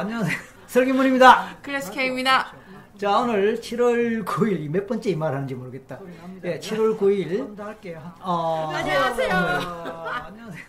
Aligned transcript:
안녕하세요. 0.00 0.34
설기문입니다. 0.66 1.58
클래스 1.60 1.92
K입니다. 1.92 2.54
자, 2.96 3.18
오늘 3.18 3.60
7월 3.60 4.24
9일, 4.24 4.70
몇 4.70 4.86
번째 4.86 5.10
이 5.10 5.14
말 5.14 5.34
하는지 5.34 5.54
모르겠다. 5.54 5.98
예, 6.42 6.58
7월 6.58 6.98
9일. 6.98 7.54
어, 8.22 8.70
안녕하세요. 8.72 9.30
안녕하세요. 9.30 10.64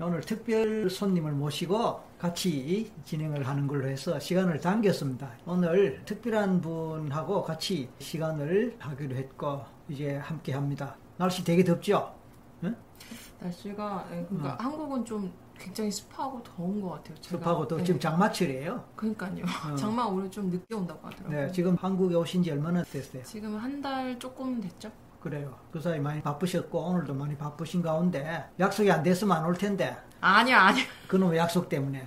오늘 0.00 0.22
특별 0.22 0.88
손님을 0.88 1.32
모시고 1.32 2.00
같이 2.18 2.90
진행을 3.04 3.46
하는 3.46 3.66
걸로 3.66 3.86
해서 3.86 4.18
시간을 4.18 4.60
당겼습니다. 4.60 5.28
오늘 5.44 6.00
특별한 6.06 6.62
분하고 6.62 7.42
같이 7.42 7.90
시간을 7.98 8.76
하기로 8.78 9.14
했고, 9.14 9.62
이제 9.90 10.16
함께 10.16 10.54
합니다. 10.54 10.96
날씨 11.18 11.44
되게 11.44 11.62
덥죠? 11.62 12.14
응? 12.64 12.74
날씨가 13.40 14.06
예, 14.12 14.24
그러니까 14.30 14.56
한국은 14.58 15.04
좀 15.04 15.30
굉장히 15.58 15.90
습하고 15.90 16.42
더운 16.42 16.80
것 16.80 16.90
같아요. 16.90 17.14
제가. 17.20 17.38
습하고 17.38 17.68
또 17.68 17.76
네. 17.76 17.84
지금 17.84 18.00
장마철이에요. 18.00 18.84
그러니까요. 18.96 19.44
어. 19.70 19.74
장마 19.76 20.04
올해 20.06 20.28
좀 20.30 20.50
늦게 20.50 20.74
온다고 20.74 21.06
하더라고요. 21.06 21.46
네, 21.46 21.52
지금 21.52 21.76
한국에 21.76 22.14
오신 22.14 22.42
지 22.42 22.50
얼마나 22.50 22.82
됐어요? 22.82 23.22
지금 23.24 23.56
한 23.56 23.80
달 23.82 24.18
조금 24.18 24.60
됐죠? 24.60 24.90
그래요. 25.20 25.54
그 25.72 25.80
사이 25.80 25.98
많이 26.00 26.20
바쁘셨고 26.22 26.78
오늘도 26.78 27.14
많이 27.14 27.36
바쁘신 27.36 27.80
가운데 27.82 28.44
약속이 28.60 28.90
안 28.90 29.02
됐으면 29.02 29.36
안 29.36 29.44
올 29.46 29.54
텐데 29.54 29.96
아니요, 30.20 30.56
아니요. 30.56 30.84
그놈의 31.08 31.38
약속 31.38 31.68
때문에 31.68 32.06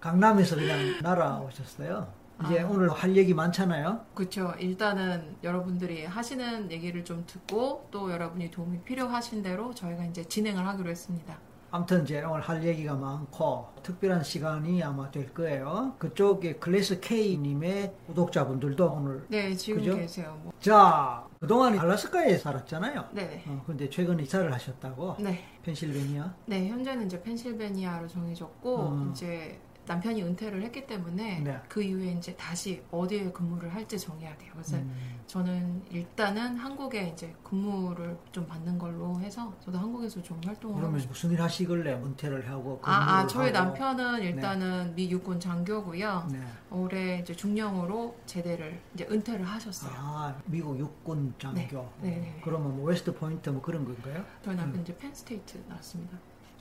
강남에서 0.00 0.56
그냥 0.56 1.00
날아오셨어요. 1.02 2.06
이제 2.44 2.60
아. 2.60 2.66
오늘 2.68 2.90
할 2.90 3.16
얘기 3.16 3.32
많잖아요. 3.32 4.04
그렇죠. 4.14 4.52
일단은 4.58 5.36
여러분들이 5.42 6.04
하시는 6.04 6.70
얘기를 6.70 7.04
좀 7.04 7.24
듣고 7.26 7.88
또 7.90 8.10
여러분이 8.10 8.50
도움이 8.50 8.80
필요하신 8.82 9.42
대로 9.42 9.72
저희가 9.74 10.04
이제 10.04 10.24
진행을 10.24 10.66
하기로 10.66 10.90
했습니다. 10.90 11.38
아무튼 11.74 12.04
이제 12.04 12.22
오늘 12.22 12.40
할 12.40 12.62
얘기가 12.62 12.94
많고 12.94 13.66
특별한 13.82 14.22
시간이 14.22 14.80
아마 14.84 15.10
될 15.10 15.34
거예요. 15.34 15.96
그쪽에 15.98 16.54
클래스 16.54 17.00
K님의 17.00 17.92
구독자분들도 18.06 18.92
오늘 18.92 19.26
네, 19.28 19.52
지금 19.56 19.80
그죠? 19.80 19.96
계세요. 19.96 20.38
뭐. 20.44 20.52
자 20.60 21.26
그동안 21.40 21.76
알라스카에 21.76 22.38
살았잖아요. 22.38 23.08
네네. 23.10 23.44
어, 23.48 23.64
근데 23.66 23.90
최근에 23.90 24.22
이사를 24.22 24.52
하셨다고 24.52 25.16
네. 25.18 25.44
펜실베니아. 25.64 26.34
네, 26.46 26.68
현재는 26.68 27.06
이제 27.06 27.20
펜실베니아로 27.20 28.06
정해졌고 28.06 28.78
음. 28.90 29.10
이제 29.10 29.60
남편이 29.86 30.22
은퇴를 30.22 30.62
했기 30.62 30.86
때문에 30.86 31.40
네. 31.40 31.60
그 31.68 31.82
이후에 31.82 32.12
이제 32.12 32.34
다시 32.36 32.82
어디에 32.90 33.30
근무를 33.32 33.72
할지 33.74 33.98
정해야 33.98 34.36
돼요. 34.38 34.50
그래서 34.52 34.76
음, 34.76 35.20
저는 35.26 35.82
일단은 35.90 36.56
한국에 36.56 37.08
이제 37.08 37.34
근무를 37.42 38.16
좀 38.32 38.46
받는 38.46 38.78
걸로 38.78 39.18
해서 39.20 39.52
저도 39.60 39.78
한국에서 39.78 40.22
좀 40.22 40.40
활동을 40.44 40.80
그러면. 40.80 41.04
무슨 41.08 41.30
일 41.32 41.42
하시길래 41.42 41.92
은퇴를 41.94 42.48
하고 42.48 42.80
아, 42.82 42.92
아, 42.92 43.26
근무를 43.26 43.28
저희 43.28 43.52
하고. 43.52 43.64
남편은 43.78 44.22
일단은 44.22 44.94
미 44.94 45.10
육군 45.10 45.38
장교고요. 45.40 46.28
네. 46.32 46.40
올해 46.70 47.18
이제 47.18 47.34
중령으로 47.34 48.16
제대를 48.26 48.80
이제 48.94 49.06
은퇴를 49.10 49.44
하셨어요. 49.44 49.92
아, 49.94 50.34
미국 50.46 50.78
육군 50.78 51.34
장교. 51.38 51.88
네, 52.00 52.10
네, 52.10 52.16
네. 52.18 52.40
그러면 52.42 52.76
뭐 52.76 52.86
웨스트 52.86 53.14
포인트 53.14 53.50
뭐 53.50 53.60
그런 53.60 53.84
건가요? 53.84 54.24
저희 54.42 54.56
남편 54.56 54.76
음. 54.76 54.82
이제 54.82 54.96
펜스테이트 54.96 55.62
나왔습니다. 55.68 56.16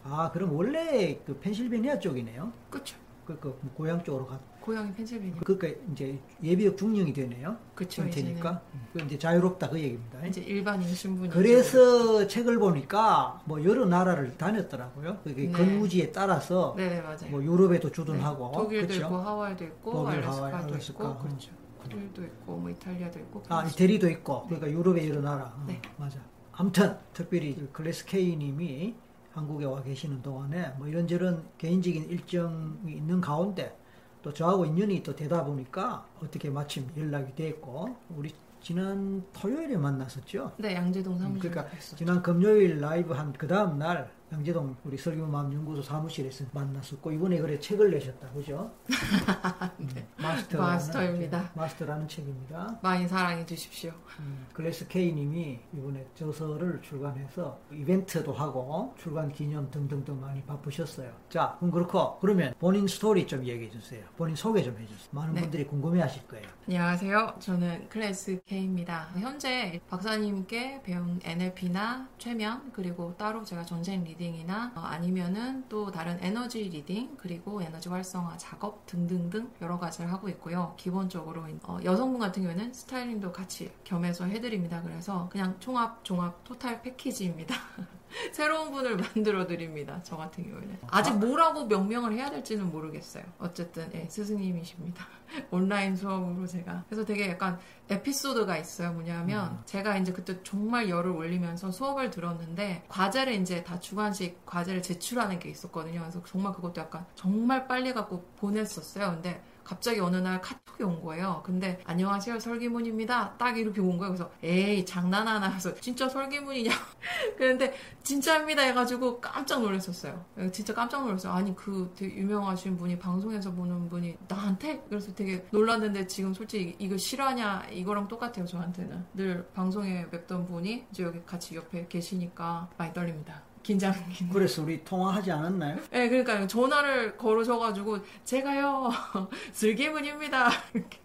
아, 0.05 0.29
그럼 0.33 0.53
원래 0.53 1.17
그 1.25 1.39
펜실베니아 1.39 1.99
쪽이네요. 1.99 2.51
그쵸. 2.69 2.97
그, 3.25 3.39
그 3.39 3.57
고향 3.75 4.03
쪽으로 4.03 4.27
가. 4.27 4.39
고향이 4.61 4.93
펜실베니아. 4.93 5.41
그러니까 5.43 5.81
이제 5.91 6.17
예비역 6.41 6.77
중령이 6.77 7.11
되네요. 7.13 7.57
그쵸. 7.75 8.01
은퇴니까. 8.01 8.61
그 8.93 8.99
이제 9.01 9.17
자유롭다 9.17 9.69
그 9.69 9.79
얘기입니다. 9.79 10.25
이제 10.25 10.41
일반인 10.41 10.87
신분이 10.87 11.29
그래서 11.29 12.25
책을 12.27 12.59
보니까 12.59 13.41
뭐 13.45 13.63
여러 13.63 13.85
나라를 13.85 14.37
다녔더라고요. 14.37 15.17
그게 15.23 15.47
네. 15.47 15.51
근무지에 15.51 16.11
따라서 16.11 16.73
네네 16.77 17.01
맞아요. 17.01 17.29
뭐 17.29 17.43
유럽에도 17.43 17.91
주둔하고 17.91 18.51
네, 18.51 18.57
독일도 18.57 18.87
그렇죠? 18.87 19.05
있고 19.05 19.17
하와이도 19.17 19.63
있고 19.65 19.91
독일, 19.91 20.11
알래스카도 20.11 20.37
하와이, 20.37 20.53
있고 20.53 20.71
알래스카. 20.73 21.17
그렇죠. 21.17 21.51
독일도 21.83 22.23
있고 22.23 22.57
뭐 22.57 22.69
이탈리아도 22.69 23.19
있고 23.19 23.43
아, 23.49 23.57
그렇죠. 23.59 23.73
이태리도 23.73 24.09
있고, 24.09 24.43
그러니까 24.45 24.71
유럽의 24.71 25.09
여러 25.09 25.21
나라. 25.21 25.45
어, 25.45 25.65
네. 25.67 25.81
맞아. 25.97 26.19
아무튼, 26.53 26.95
특별히 27.13 27.55
그 27.55 27.69
클래스 27.71 28.05
K님이 28.05 28.95
한국에 29.33 29.65
와 29.65 29.81
계시는 29.81 30.21
동안에 30.21 30.73
뭐 30.77 30.87
이런저런 30.87 31.43
개인적인 31.57 32.09
일정이 32.09 32.93
있는 32.93 33.19
가운데 33.19 33.75
또 34.21 34.31
저하고 34.33 34.65
인연이 34.65 35.03
또 35.03 35.15
되다 35.15 35.43
보니까 35.43 36.05
어떻게 36.21 36.49
마침 36.49 36.87
연락이 36.95 37.35
됐고, 37.35 37.95
우리 38.15 38.33
지난 38.61 39.21
토요일에 39.33 39.75
만났었죠. 39.75 40.53
네 40.57 40.75
양재동 40.75 41.17
사무실 41.17 41.49
그러니까 41.51 41.75
갔었죠. 41.75 41.97
지난 41.97 42.21
금요일 42.21 42.79
라이브 42.79 43.13
한 43.13 43.33
그 43.33 43.45
다음 43.47 43.77
날 43.77 44.09
양재동 44.33 44.75
우리 44.83 44.97
설교 44.97 45.27
마음 45.27 45.53
연구소 45.53 45.81
사무실에서 45.83 46.45
만났었고 46.51 47.11
이번에 47.11 47.37
그래 47.37 47.59
책을 47.59 47.91
내셨다 47.91 48.29
그죠? 48.31 48.71
음, 49.79 49.89
마스터라는 50.17 50.47
네. 50.49 50.57
마스터입니다. 50.57 51.43
책, 51.43 51.51
마스터라는 51.57 52.07
책입니다. 52.07 52.79
많이 52.81 53.07
사랑해 53.07 53.45
주십시오. 53.45 53.91
음, 54.19 54.47
클래스 54.53 54.87
K님이 54.87 55.59
이번에 55.73 56.07
저서를 56.15 56.81
출간해서 56.81 57.59
이벤트도 57.71 58.33
하고 58.33 58.95
출간 58.97 59.31
기념 59.31 59.69
등등등 59.69 60.19
많이 60.19 60.41
바쁘셨어요. 60.43 61.11
자, 61.29 61.55
그럼 61.59 61.71
그렇고 61.71 62.17
그러면 62.19 62.55
본인 62.59 62.87
스토리 62.87 63.27
좀 63.27 63.45
얘기해 63.45 63.69
주세요. 63.69 64.03
본인 64.17 64.35
소개 64.35 64.63
좀 64.63 64.75
해주세요. 64.79 65.09
많은 65.11 65.35
네. 65.35 65.41
분들이 65.41 65.67
궁금해하실 65.67 66.27
거예요. 66.27 66.47
안녕하세요. 66.67 67.35
저는 67.39 67.87
클래스 67.89 68.41
K입니다. 68.45 69.09
현재 69.15 69.79
박사님께 69.89 70.81
배운 70.83 71.19
NLP나 71.23 72.09
최면 72.17 72.71
그리고 72.73 73.15
따로 73.15 73.43
제가 73.43 73.63
전생 73.63 74.03
reading 74.03 74.22
이나 74.25 74.71
어, 74.75 74.79
아니면은 74.81 75.63
또 75.69 75.91
다른 75.91 76.17
에너지 76.21 76.63
reading 76.63 77.17
그리고 77.17 77.61
에너지 77.61 77.89
활성화 77.89 78.37
작업 78.37 78.85
등등등 78.85 79.51
여러 79.61 79.79
가지를 79.79 80.11
하고 80.11 80.29
있고요. 80.29 80.73
기본적으로 80.77 81.45
어, 81.63 81.79
여성분 81.83 82.19
같은 82.19 82.43
경우에는 82.43 82.73
styling도 82.73 83.31
같이 83.31 83.71
겸해서 83.83 84.25
해드립니다. 84.25 84.81
그래서 84.81 85.27
그냥 85.31 85.55
총합 85.59 86.03
종합 86.03 86.43
total 86.43 86.81
package입니다. 86.81 87.55
새로운 88.31 88.71
분을 88.71 88.97
만들어 88.97 89.45
드립니다. 89.47 89.99
저 90.03 90.17
같은 90.17 90.43
경우에는 90.43 90.79
아직 90.87 91.17
뭐라고 91.17 91.65
명명을 91.65 92.13
해야 92.13 92.29
될지는 92.29 92.71
모르겠어요. 92.71 93.23
어쨌든 93.39 93.89
예, 93.93 94.07
스승님이십니다. 94.09 95.05
온라인 95.51 95.95
수업으로 95.95 96.45
제가 96.45 96.83
그래서 96.87 97.05
되게 97.05 97.29
약간 97.29 97.59
에피소드가 97.89 98.57
있어요. 98.57 98.93
뭐냐면 98.93 99.61
제가 99.65 99.97
이제 99.97 100.11
그때 100.11 100.41
정말 100.43 100.89
열을 100.89 101.11
올리면서 101.11 101.71
수업을 101.71 102.11
들었는데 102.11 102.83
과제를 102.87 103.33
이제 103.33 103.63
다 103.63 103.79
주관식 103.79 104.45
과제를 104.45 104.81
제출하는 104.81 105.39
게 105.39 105.49
있었거든요. 105.49 106.01
그래서 106.01 106.21
정말 106.25 106.53
그것도 106.53 106.81
약간 106.81 107.05
정말 107.15 107.67
빨리 107.67 107.93
갖고 107.93 108.23
보냈었어요. 108.37 109.11
근데 109.11 109.41
갑자기 109.63 109.99
어느 109.99 110.17
날 110.17 110.41
카톡이 110.41 110.83
온 110.83 111.01
거예요. 111.01 111.41
근데 111.45 111.79
안녕하세요 111.85 112.39
설기문입니다. 112.39 113.35
딱 113.37 113.57
이렇게 113.57 113.81
온 113.81 113.97
거예요. 113.97 114.13
그래서 114.13 114.31
에이 114.43 114.85
장난하나 114.85 115.49
해서 115.49 115.73
진짜 115.75 116.07
설기문이냐? 116.09 116.71
그런데 117.37 117.73
진짜입니다 118.03 118.61
해가지고 118.63 119.19
깜짝 119.21 119.61
놀랐었어요. 119.61 120.23
진짜 120.51 120.73
깜짝 120.73 121.05
놀랐어요. 121.05 121.33
아니 121.33 121.55
그 121.55 121.91
되게 121.95 122.15
유명하신 122.15 122.77
분이 122.77 122.99
방송에서 122.99 123.51
보는 123.51 123.89
분이 123.89 124.17
나한테? 124.27 124.83
그래서 124.89 125.13
되게 125.13 125.45
놀랐는데 125.51 126.07
지금 126.07 126.33
솔직히 126.33 126.75
이거 126.79 126.97
실화냐 126.97 127.67
이거랑 127.71 128.07
똑같아요 128.07 128.45
저한테는 128.45 129.05
늘 129.13 129.47
방송에 129.53 130.09
뵙던 130.09 130.45
분이 130.45 130.87
이제 130.91 131.03
여기 131.03 131.21
같이 131.25 131.55
옆에 131.55 131.87
계시니까 131.87 132.69
많이 132.77 132.93
떨립니다. 132.93 133.52
긴장. 133.63 133.93
그래서 134.31 134.61
우리 134.61 134.83
통화하지 134.83 135.31
않았나요? 135.31 135.77
네, 135.89 136.09
그러니까 136.09 136.45
전화를 136.45 137.17
걸으셔가지고 137.17 137.99
제가요 138.25 138.91
슬기문입니다 139.53 140.49
이렇게 140.73 140.99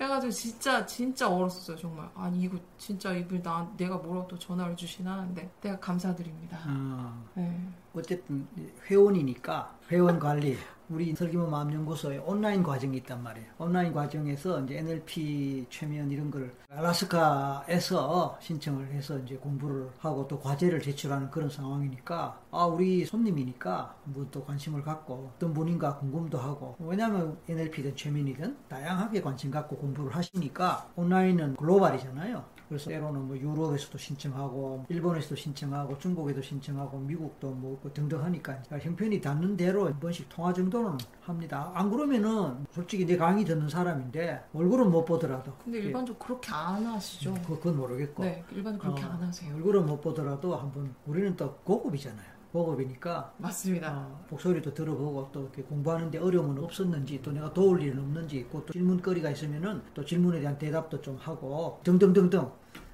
해가지고 0.00 0.32
진짜 0.32 0.86
진짜 0.86 1.28
얼었었어요 1.28 1.76
정말 1.76 2.08
아니 2.14 2.42
이거 2.42 2.56
진짜 2.78 3.12
이분 3.12 3.42
나 3.42 3.68
내가 3.76 3.96
뭐라고 3.96 4.28
또 4.28 4.38
전화를 4.38 4.76
주시나 4.76 5.12
하는데 5.12 5.50
내가 5.60 5.78
감사드립니다. 5.78 6.58
어, 6.66 7.24
네. 7.34 7.68
어쨌든 7.94 8.46
회원이니까 8.88 9.76
회원 9.90 10.18
관리 10.18 10.56
우리 10.92 11.14
설기모 11.14 11.46
마음연구소에 11.46 12.18
온라인 12.18 12.62
과정이 12.62 12.98
있단 12.98 13.22
말이에요. 13.22 13.48
온라인 13.56 13.94
과정에서 13.94 14.60
이제 14.60 14.76
NLP 14.76 15.64
최면 15.70 16.10
이런 16.10 16.30
걸 16.30 16.54
알라스카에서 16.68 18.36
신청을 18.42 18.92
해서 18.92 19.18
이제 19.20 19.36
공부를 19.36 19.90
하고 19.98 20.28
또 20.28 20.38
과제를 20.38 20.82
제출하는 20.82 21.30
그런 21.30 21.48
상황이니까 21.48 22.38
아 22.50 22.64
우리 22.66 23.06
손님이니까 23.06 23.96
뭐또 24.04 24.44
관심을 24.44 24.82
갖고 24.82 25.32
어떤 25.34 25.54
분인가 25.54 25.96
궁금도 25.96 26.36
하고 26.36 26.76
왜냐하면 26.78 27.38
NLP든 27.48 27.96
최면이든 27.96 28.58
다양하게 28.68 29.22
관심 29.22 29.50
갖고 29.50 29.78
공부를 29.78 30.14
하시니까 30.14 30.90
온라인은 30.96 31.56
글로벌이잖아요. 31.56 32.44
그래서 32.72 32.88
때로는 32.88 33.26
뭐 33.28 33.36
유럽에서도 33.36 33.98
신청하고 33.98 34.86
일본에서도 34.88 35.36
신청하고 35.36 35.98
중국에도 35.98 36.40
신청하고 36.40 36.98
미국도 37.00 37.50
뭐 37.50 37.78
등등 37.92 38.24
하니까 38.24 38.62
형편이 38.70 39.20
닿는 39.20 39.58
대로 39.58 39.84
한 39.88 40.00
번씩 40.00 40.26
통화 40.30 40.54
정도는 40.54 40.96
합니다. 41.20 41.70
안 41.74 41.90
그러면은 41.90 42.64
솔직히 42.70 43.04
내 43.04 43.18
강의 43.18 43.44
듣는 43.44 43.68
사람인데 43.68 44.44
얼굴은 44.54 44.90
못 44.90 45.04
보더라도 45.04 45.52
근데 45.62 45.80
일반적으로 45.80 46.18
그렇게 46.18 46.50
안 46.50 46.86
하시죠? 46.86 47.34
예. 47.36 47.42
그- 47.42 47.56
그건 47.56 47.76
모르겠고 47.76 48.24
네, 48.24 48.42
일반 48.52 48.78
그렇게 48.78 49.04
어, 49.04 49.08
안 49.10 49.22
하세요. 49.22 49.54
얼굴은 49.54 49.84
못 49.84 50.00
보더라도 50.00 50.56
한번 50.56 50.94
우리는 51.06 51.36
또 51.36 51.54
고급이잖아요. 51.64 52.32
보급이니까 52.52 53.32
맞습니다. 53.38 53.92
어, 53.96 54.24
목소리도 54.30 54.72
들어보고 54.74 55.28
또 55.32 55.40
이렇게 55.42 55.62
공부하는데 55.62 56.18
어려움은 56.18 56.62
없었는지 56.62 57.20
또 57.22 57.32
내가 57.32 57.52
도울 57.52 57.82
일은 57.82 57.98
없는지 57.98 58.46
또 58.50 58.64
질문거리가 58.72 59.30
있으면은 59.30 59.82
또 59.94 60.04
질문에 60.04 60.40
대한 60.40 60.58
대답도 60.58 61.00
좀 61.00 61.16
하고 61.18 61.80
등등등등 61.84 62.50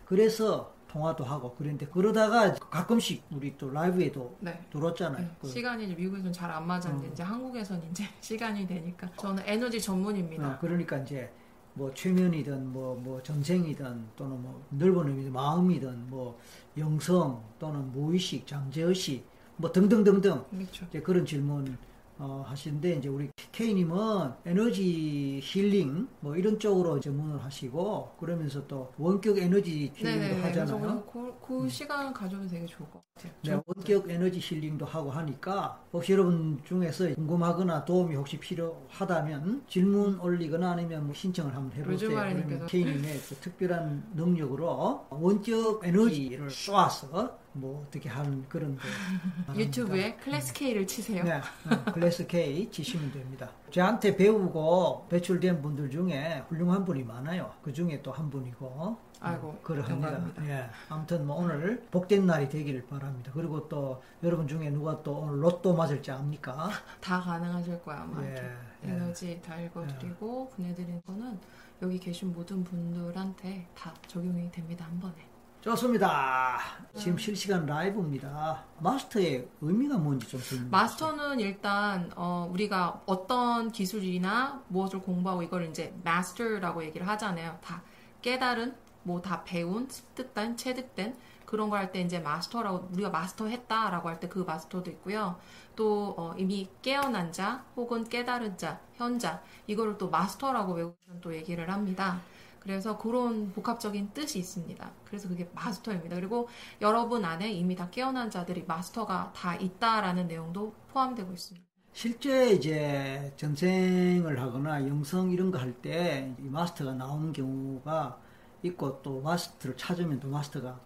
그래서 0.08 0.72
통화도 0.88 1.22
하고 1.22 1.54
그랬는데 1.54 1.86
그러다가 1.88 2.54
가끔씩 2.54 3.24
우리 3.30 3.54
또 3.58 3.70
라이브에도 3.70 4.34
네. 4.40 4.58
들었잖아요. 4.72 5.22
네, 5.22 5.30
그, 5.38 5.46
시간이 5.46 5.86
미국에서는 5.88 6.32
잘 6.32 6.50
안 6.50 6.66
맞았는데 6.66 7.08
어. 7.08 7.10
이제 7.12 7.22
한국에서는 7.22 7.90
이제 7.90 8.04
시간이 8.22 8.66
되니까 8.66 9.06
저는 9.18 9.42
에너지 9.44 9.78
전문입니다. 9.78 10.48
어, 10.48 10.58
그러니까 10.58 10.96
이제 10.96 11.30
뭐 11.74 11.92
최면이든 11.92 12.72
뭐, 12.72 12.96
뭐 12.96 13.22
전생이든 13.22 14.06
또는 14.16 14.42
뭐 14.42 14.64
넓은 14.70 15.08
의미 15.08 15.28
마음이든 15.28 16.08
뭐 16.08 16.40
영성 16.78 17.44
또는 17.58 17.92
무의식, 17.92 18.46
잠재의식 18.46 19.26
뭐 19.56 19.70
등등등등 19.70 20.42
그렇죠. 20.50 20.86
이제 20.88 21.02
그런 21.02 21.26
질문 21.26 21.76
어, 22.18 22.44
하시는데 22.46 22.96
이제 22.96 23.08
우리 23.08 23.30
K님은 23.52 24.32
에너지 24.44 25.40
힐링 25.42 26.08
뭐 26.20 26.36
이런 26.36 26.58
쪽으로 26.58 26.98
전문을 27.00 27.42
하시고 27.44 28.14
그러면서 28.18 28.66
또 28.66 28.92
원격 28.98 29.38
에너지 29.38 29.92
힐링도 29.94 30.20
네네. 30.20 30.40
그래서 30.42 30.74
하잖아요. 30.76 31.04
그, 31.12 31.34
그 31.40 31.68
시간 31.68 32.12
가져도 32.12 32.46
되게 32.48 32.66
좋을 32.66 32.88
것 32.90 33.02
같아요. 33.14 33.32
네, 33.42 33.50
저- 33.50 33.62
원격 33.66 34.10
에너지 34.10 34.38
힐링도 34.40 34.84
하고 34.84 35.10
하니까 35.10 35.80
혹시 35.92 36.12
여러분 36.12 36.60
중에서 36.64 37.14
궁금하거나 37.14 37.84
도움이 37.84 38.14
혹시 38.16 38.38
필요하다면 38.38 39.64
질문 39.68 40.18
올리거나 40.20 40.72
아니면 40.72 41.04
뭐 41.06 41.14
신청을 41.14 41.54
한번 41.54 41.78
해보세요. 41.78 42.10
그러면. 42.10 42.66
K님의 42.66 43.20
그 43.28 43.34
특별한 43.36 44.12
능력으로 44.14 45.06
원격 45.10 45.84
에너지를 45.84 46.50
쏘아서 46.50 47.38
뭐 47.52 47.84
어떻게 47.86 48.08
하는 48.08 48.44
그런 48.48 48.76
거 48.76 48.82
유튜브에 49.56 50.14
클래스 50.16 50.52
K를 50.52 50.86
치세요. 50.86 51.24
네, 51.24 51.32
어, 51.34 51.92
클래스 51.92 52.26
K 52.26 52.70
치시면 52.70 53.10
됩니다. 53.12 53.50
저한테 53.70 54.16
배우고 54.16 55.06
배출된 55.08 55.60
분들 55.62 55.90
중에 55.90 56.44
훌륭한 56.48 56.84
분이 56.84 57.02
많아요. 57.04 57.52
그 57.62 57.72
중에 57.72 58.00
또 58.02 58.12
한 58.12 58.30
분이고. 58.30 58.96
아이고, 59.20 59.48
어, 59.48 59.58
그러합니다. 59.64 60.12
영광입니다. 60.12 60.48
예. 60.48 60.70
아무튼 60.88 61.26
뭐 61.26 61.36
오늘 61.36 61.84
복된 61.90 62.24
날이 62.26 62.48
되기를 62.48 62.86
바랍니다. 62.86 63.32
그리고 63.34 63.68
또 63.68 64.00
여러분 64.22 64.46
중에 64.46 64.70
누가 64.70 65.02
또 65.02 65.18
오늘 65.18 65.42
로또 65.42 65.74
맞을지 65.74 66.10
압니까? 66.12 66.70
다 67.00 67.20
가능하실 67.20 67.82
거야 67.82 68.02
아마. 68.02 68.24
예, 68.24 68.34
좀 68.36 68.44
예. 68.84 68.90
에너지 68.90 69.40
다 69.44 69.60
읽어드리고 69.60 70.50
보내드린 70.50 71.02
거는 71.04 71.36
여기 71.82 71.98
계신 71.98 72.32
모든 72.32 72.62
분들한테 72.62 73.66
다 73.74 73.92
적용이 74.06 74.50
됩니다 74.52 74.84
한 74.84 75.00
번에. 75.00 75.14
좋습니다. 75.60 76.58
지금 76.94 77.18
실시간 77.18 77.66
라이브입니다. 77.66 78.64
마스터의 78.78 79.48
의미가 79.60 79.98
뭔지 79.98 80.28
좀 80.28 80.40
설명해. 80.40 80.70
마스터는 80.70 81.40
일단 81.40 82.10
어, 82.16 82.48
우리가 82.52 83.02
어떤 83.06 83.70
기술이나 83.72 84.62
무엇을 84.68 85.00
공부하고 85.00 85.42
이걸 85.42 85.66
이제 85.66 85.94
마스터라고 86.04 86.84
얘기를 86.84 87.06
하잖아요. 87.08 87.58
다 87.62 87.82
깨달은 88.22 88.76
뭐 89.02 89.20
다 89.22 89.42
배운 89.44 89.88
습득된 89.88 90.56
체득된 90.56 91.16
그런 91.44 91.70
걸 91.70 91.78
할 91.80 91.92
때 91.92 92.00
이제 92.02 92.18
마스터라고 92.20 92.88
우리가 92.92 93.10
마스터했다라고 93.10 94.08
할 94.08 94.20
때 94.20 94.28
그 94.28 94.40
마스터도 94.40 94.90
있고요. 94.92 95.38
또 95.76 96.14
어, 96.18 96.34
이미 96.36 96.68
깨어난 96.82 97.32
자 97.32 97.64
혹은 97.76 98.04
깨달은 98.08 98.58
자 98.58 98.80
현자 98.96 99.42
이거를 99.66 99.98
또 99.98 100.08
마스터라고 100.10 100.74
외우시면 100.74 101.20
또 101.20 101.34
얘기를 101.34 101.70
합니다. 101.70 102.20
그래서 102.68 102.98
그런 102.98 103.50
복합적인 103.52 104.12
뜻이 104.12 104.38
있습니다. 104.38 104.92
그래서 105.04 105.28
그게 105.28 105.50
마스터입니다. 105.54 106.16
그리고 106.16 106.48
여러분 106.82 107.24
안에 107.24 107.50
이미 107.50 107.74
다 107.74 107.88
깨어난 107.90 108.30
자들이 108.30 108.64
마스터가 108.66 109.32
다 109.34 109.56
있다라는 109.56 110.28
내용도 110.28 110.74
포함되고 110.88 111.32
있습니다. 111.32 111.66
실제 111.92 112.50
이제 112.52 113.32
전생을 113.36 114.40
하거나 114.40 114.86
영성 114.86 115.30
이런 115.30 115.50
거 115.50 115.58
할 115.58 115.80
때 115.82 116.34
마스터가 116.38 116.94
나오는 116.94 117.32
경우가 117.32 118.20
있고 118.62 119.02
또 119.02 119.20
마스터를 119.20 119.76
찾으면 119.76 120.20
또 120.20 120.28
마스터가 120.28 120.80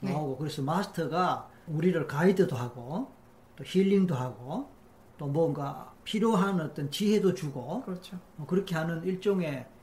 네. 0.00 0.12
나오고 0.12 0.38
그래서 0.38 0.62
마스터가 0.62 1.50
우리를 1.66 2.06
가이드도 2.06 2.56
하고 2.56 3.12
또 3.56 3.64
힐링도 3.64 4.14
하고 4.14 4.70
또 5.18 5.26
뭔가 5.26 5.94
필요한 6.04 6.60
어떤 6.60 6.90
지혜도 6.90 7.34
주고 7.34 7.82
그렇죠. 7.82 8.18
뭐 8.36 8.46
그렇게 8.46 8.74
하는 8.74 9.02
일종의 9.04 9.66
어, 9.66 9.73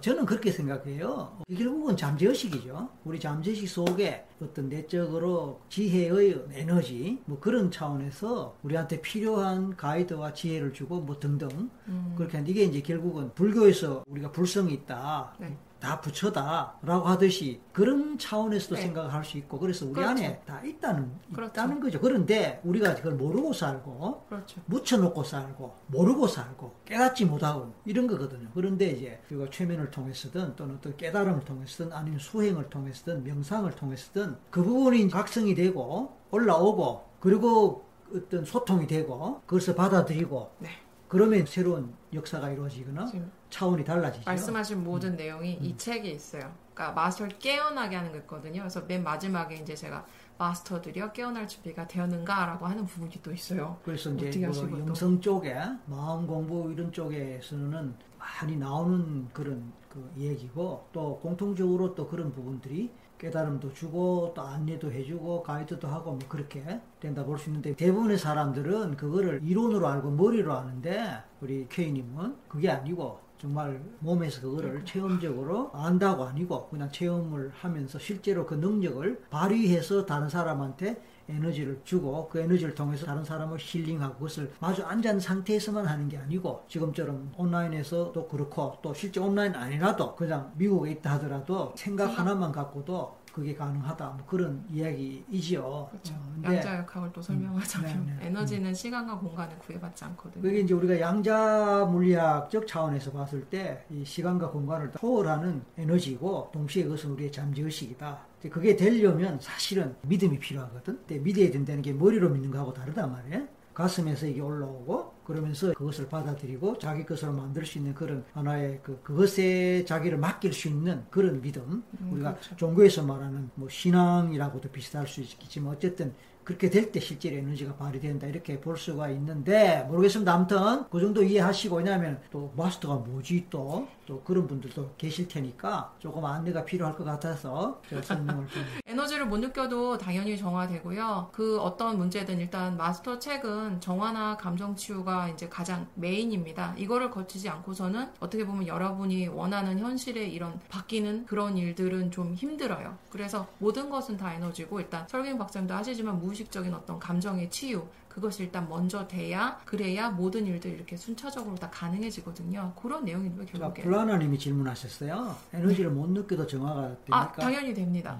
저는 0.00 0.24
그렇게 0.24 0.52
생각해요. 0.52 1.38
결국은 1.56 1.96
잠재의식이죠. 1.96 2.88
우리 3.04 3.18
잠재의식 3.18 3.68
속에 3.68 4.24
어떤 4.40 4.68
내적으로 4.68 5.60
지혜의 5.68 6.46
에너지 6.52 7.20
뭐 7.26 7.40
그런 7.40 7.70
차원에서 7.70 8.56
우리한테 8.62 9.00
필요한 9.00 9.76
가이드와 9.76 10.32
지혜를 10.32 10.72
주고 10.72 11.00
뭐 11.00 11.18
등등 11.18 11.48
음, 11.88 12.14
그렇게 12.16 12.36
하는데 12.36 12.50
이게 12.50 12.62
이제 12.64 12.80
결국은 12.80 13.32
불교에서 13.34 14.04
우리가 14.06 14.30
불성이 14.30 14.74
있다. 14.74 15.34
네. 15.38 15.56
다 15.80 16.00
부처다라고 16.00 17.08
하듯이 17.08 17.60
그런 17.72 18.18
차원에서도 18.18 18.76
네. 18.76 18.82
생각을 18.82 19.12
할수 19.12 19.38
있고 19.38 19.58
그래서 19.58 19.86
우리 19.86 19.94
그렇죠. 19.94 20.10
안에 20.10 20.42
다 20.46 20.60
있다는 20.62 21.10
그렇죠. 21.32 21.50
있다는 21.50 21.80
거죠. 21.80 22.00
그런데 22.00 22.60
우리가 22.62 22.94
그걸 22.94 23.14
모르고 23.14 23.52
살고 23.52 24.26
그렇죠. 24.28 24.60
묻혀놓고 24.66 25.24
살고 25.24 25.74
모르고 25.86 26.28
살고 26.28 26.74
깨닫지 26.84 27.24
못하고 27.24 27.72
이런 27.86 28.06
거거든요. 28.06 28.48
그런데 28.54 28.90
이제 28.90 29.20
우리가 29.30 29.50
최면을 29.50 29.90
통해서든 29.90 30.54
또는 30.54 30.76
어떤 30.76 30.96
깨달음을 30.96 31.44
통해서든 31.44 31.92
아니면 31.92 32.18
수행을 32.18 32.68
통해서든 32.68 33.24
명상을 33.24 33.70
통해서든 33.72 34.36
그 34.50 34.62
부분이 34.62 35.08
각성이 35.08 35.54
되고 35.54 36.14
올라오고 36.30 37.06
그리고 37.20 37.86
어떤 38.14 38.44
소통이 38.44 38.86
되고 38.86 39.40
그것을 39.46 39.74
받아들이고 39.74 40.52
네. 40.58 40.68
그러면 41.08 41.46
새로운 41.46 41.94
역사가 42.12 42.50
이루어지거나 42.50 43.10
차원이 43.50 43.84
달라지죠. 43.84 44.24
말씀하신 44.26 44.82
모든 44.82 45.16
내용이 45.16 45.54
이 45.54 45.76
책에 45.76 46.10
있어요. 46.10 46.52
그러니까 46.74 46.92
마스터를 46.92 47.38
깨어나게 47.38 47.96
하는 47.96 48.12
거 48.12 48.18
있거든요. 48.18 48.62
그래서 48.62 48.80
맨 48.82 49.02
마지막에 49.04 49.56
이제 49.56 49.74
제가 49.74 50.06
마스터들이요 50.38 51.12
깨어날 51.12 51.46
준비가 51.46 51.86
되었는가라고 51.86 52.66
하는 52.66 52.86
부분이 52.86 53.20
또 53.22 53.32
있어요. 53.32 53.78
그래서 53.84 54.10
이제 54.10 54.46
뭐 54.46 54.52
또. 54.52 54.78
영성 54.78 55.20
쪽에 55.20 55.54
마음 55.86 56.26
공부 56.26 56.72
이런 56.72 56.90
쪽에서는 56.90 57.94
많이 58.18 58.56
나오는 58.56 59.28
그런 59.32 59.72
그 59.88 60.10
얘기고 60.16 60.88
또 60.92 61.18
공통적으로 61.20 61.94
또 61.94 62.08
그런 62.08 62.32
부분들이 62.32 62.90
깨달음도 63.20 63.72
주고 63.74 64.32
또 64.34 64.40
안내도 64.42 64.90
해주고 64.90 65.42
가이드도 65.42 65.86
하고 65.86 66.12
뭐 66.12 66.20
그렇게 66.28 66.80
된다 66.98 67.22
볼 67.24 67.38
수 67.38 67.50
있는데 67.50 67.74
대부분의 67.76 68.18
사람들은 68.18 68.96
그거를 68.96 69.40
이론으로 69.44 69.86
알고 69.86 70.10
머리로 70.12 70.52
아는데 70.54 71.18
우리 71.42 71.66
K님은 71.68 72.36
그게 72.48 72.70
아니고 72.70 73.20
정말 73.38 73.80
몸에서 74.00 74.40
그거를 74.42 74.84
체험적으로 74.84 75.70
안다고 75.72 76.24
아니고 76.24 76.68
그냥 76.68 76.90
체험을 76.90 77.52
하면서 77.54 77.98
실제로 77.98 78.46
그 78.46 78.54
능력을 78.54 79.22
발휘해서 79.30 80.04
다른 80.06 80.28
사람한테 80.28 81.00
에너지를 81.30 81.80
주고 81.84 82.28
그 82.28 82.38
에너지를 82.40 82.74
통해서 82.74 83.06
다른 83.06 83.24
사람을 83.24 83.58
힐링하고 83.60 84.14
그것을 84.14 84.52
마주 84.60 84.84
앉은 84.84 85.20
상태에서만 85.20 85.86
하는 85.86 86.08
게 86.08 86.18
아니고 86.18 86.64
지금처럼 86.68 87.32
온라인에서도 87.36 88.28
그렇고 88.28 88.76
또 88.82 88.92
실제 88.94 89.20
온라인 89.20 89.54
아니라도 89.54 90.14
그냥 90.16 90.52
미국에 90.56 90.92
있다 90.92 91.12
하더라도 91.14 91.72
생각 91.76 92.06
하나만 92.18 92.52
갖고도 92.52 93.20
그게 93.32 93.54
가능하다 93.54 94.08
뭐 94.08 94.26
그런 94.26 94.64
이야기이지요. 94.72 95.88
그렇죠. 95.90 96.14
어, 96.14 96.32
근데 96.34 96.56
양자 96.56 96.78
역학을 96.78 97.10
또 97.12 97.22
설명하자면 97.22 98.06
네, 98.06 98.16
네. 98.18 98.26
에너지는 98.26 98.74
시간과 98.74 99.18
공간을 99.18 99.56
구애받지 99.60 100.04
않거든요. 100.06 100.42
그게 100.42 100.60
이제 100.60 100.74
우리가 100.74 100.98
양자 100.98 101.86
물리학적 101.90 102.66
차원에서 102.66 103.12
봤을 103.12 103.44
때 103.44 103.84
이 103.90 104.04
시간과 104.04 104.50
공간을 104.50 104.90
초월하는 104.98 105.62
에너지고 105.76 106.50
동시에 106.52 106.84
그것은 106.84 107.10
우리의 107.10 107.30
잠재의식이다. 107.32 108.29
그게 108.48 108.76
되려면 108.76 109.38
사실은 109.40 109.94
믿음이 110.02 110.38
필요하거든. 110.38 110.98
근데 111.06 111.18
믿어야 111.18 111.50
된다는 111.50 111.82
게 111.82 111.92
머리로 111.92 112.30
믿는 112.30 112.50
거하고 112.50 112.72
다르단 112.72 113.12
말이에요. 113.12 113.46
가슴에서 113.74 114.26
이게 114.26 114.40
올라오고 114.40 115.14
그러면서 115.24 115.72
그것을 115.74 116.08
받아들이고 116.08 116.78
자기 116.78 117.06
것으로 117.06 117.32
만들 117.32 117.64
수 117.64 117.78
있는 117.78 117.94
그런 117.94 118.24
하나의 118.32 118.80
그 118.82 119.00
그것에 119.02 119.84
자기를 119.84 120.18
맡길 120.18 120.52
수 120.52 120.68
있는 120.68 121.04
그런 121.10 121.40
믿음. 121.40 121.84
음, 122.00 122.12
우리가 122.12 122.34
그렇죠. 122.34 122.56
종교에서 122.56 123.04
말하는 123.04 123.50
뭐 123.54 123.68
신앙이라고도 123.68 124.70
비슷할 124.70 125.06
수 125.06 125.20
있겠지만 125.20 125.74
어쨌든 125.74 126.12
그렇게 126.44 126.68
될 126.70 126.90
때 126.90 126.98
실제로 126.98 127.36
에너지가 127.36 127.74
발휘된다 127.76 128.26
이렇게 128.26 128.60
볼 128.60 128.76
수가 128.76 129.08
있는데 129.10 129.84
모르겠습니다. 129.88 130.32
아무튼 130.32 130.88
그 130.90 131.00
정도 131.00 131.22
이해하시고 131.22 131.76
왜냐하면 131.76 132.20
또 132.30 132.52
마스터가 132.56 132.96
뭐지 132.96 133.46
또 133.50 133.86
또 134.10 134.20
그런 134.24 134.48
분들도 134.48 134.94
계실 134.98 135.28
테니까 135.28 135.94
조금 136.00 136.24
안내가 136.24 136.64
필요할 136.64 136.96
것 136.96 137.04
같아서 137.04 137.80
제가 137.88 138.02
설명을 138.02 138.48
좀 138.48 138.64
에너지를 138.84 139.26
못 139.26 139.38
느껴도 139.38 139.98
당연히 139.98 140.36
정화되고요. 140.36 141.28
그 141.30 141.60
어떤 141.60 141.96
문제든 141.96 142.40
일단 142.40 142.76
마스터 142.76 143.20
책은 143.20 143.80
정화나 143.80 144.36
감정 144.36 144.74
치유가 144.74 145.28
이제 145.28 145.48
가장 145.48 145.86
메인입니다. 145.94 146.74
이거를 146.76 147.12
거치지 147.12 147.48
않고서는 147.48 148.08
어떻게 148.18 148.44
보면 148.44 148.66
여러분이 148.66 149.28
원하는 149.28 149.78
현실의 149.78 150.32
이런 150.32 150.58
바뀌는 150.68 151.26
그런 151.26 151.56
일들은 151.56 152.10
좀 152.10 152.34
힘들어요. 152.34 152.98
그래서 153.10 153.46
모든 153.58 153.90
것은 153.90 154.16
다 154.16 154.34
에너지고 154.34 154.80
일단 154.80 155.06
설계인 155.06 155.38
박사님도 155.38 155.72
하시지만 155.72 156.18
무의식적인 156.30 156.72
어떤 156.72 156.98
감정의 156.98 157.50
치유 157.50 157.86
그것이 158.08 158.44
일단 158.44 158.68
먼저 158.68 159.06
돼야 159.06 159.58
그래야 159.64 160.10
모든 160.10 160.46
일들이 160.46 160.74
이렇게 160.74 160.96
순차적으로 160.96 161.54
다 161.56 161.70
가능해지거든요. 161.70 162.72
그런 162.80 163.06
자, 163.06 163.12
결국에. 163.52 163.82
불안하님이 163.82 164.38
질문하셨어요. 164.38 165.36
에너지를 165.52 165.90
못 165.90 166.10
느껴도 166.10 166.46
정화가 166.46 166.80
됩니까? 166.82 166.98
네. 167.06 167.12
아 167.12 167.32
당연히 167.32 167.74
됩니다. 167.74 168.18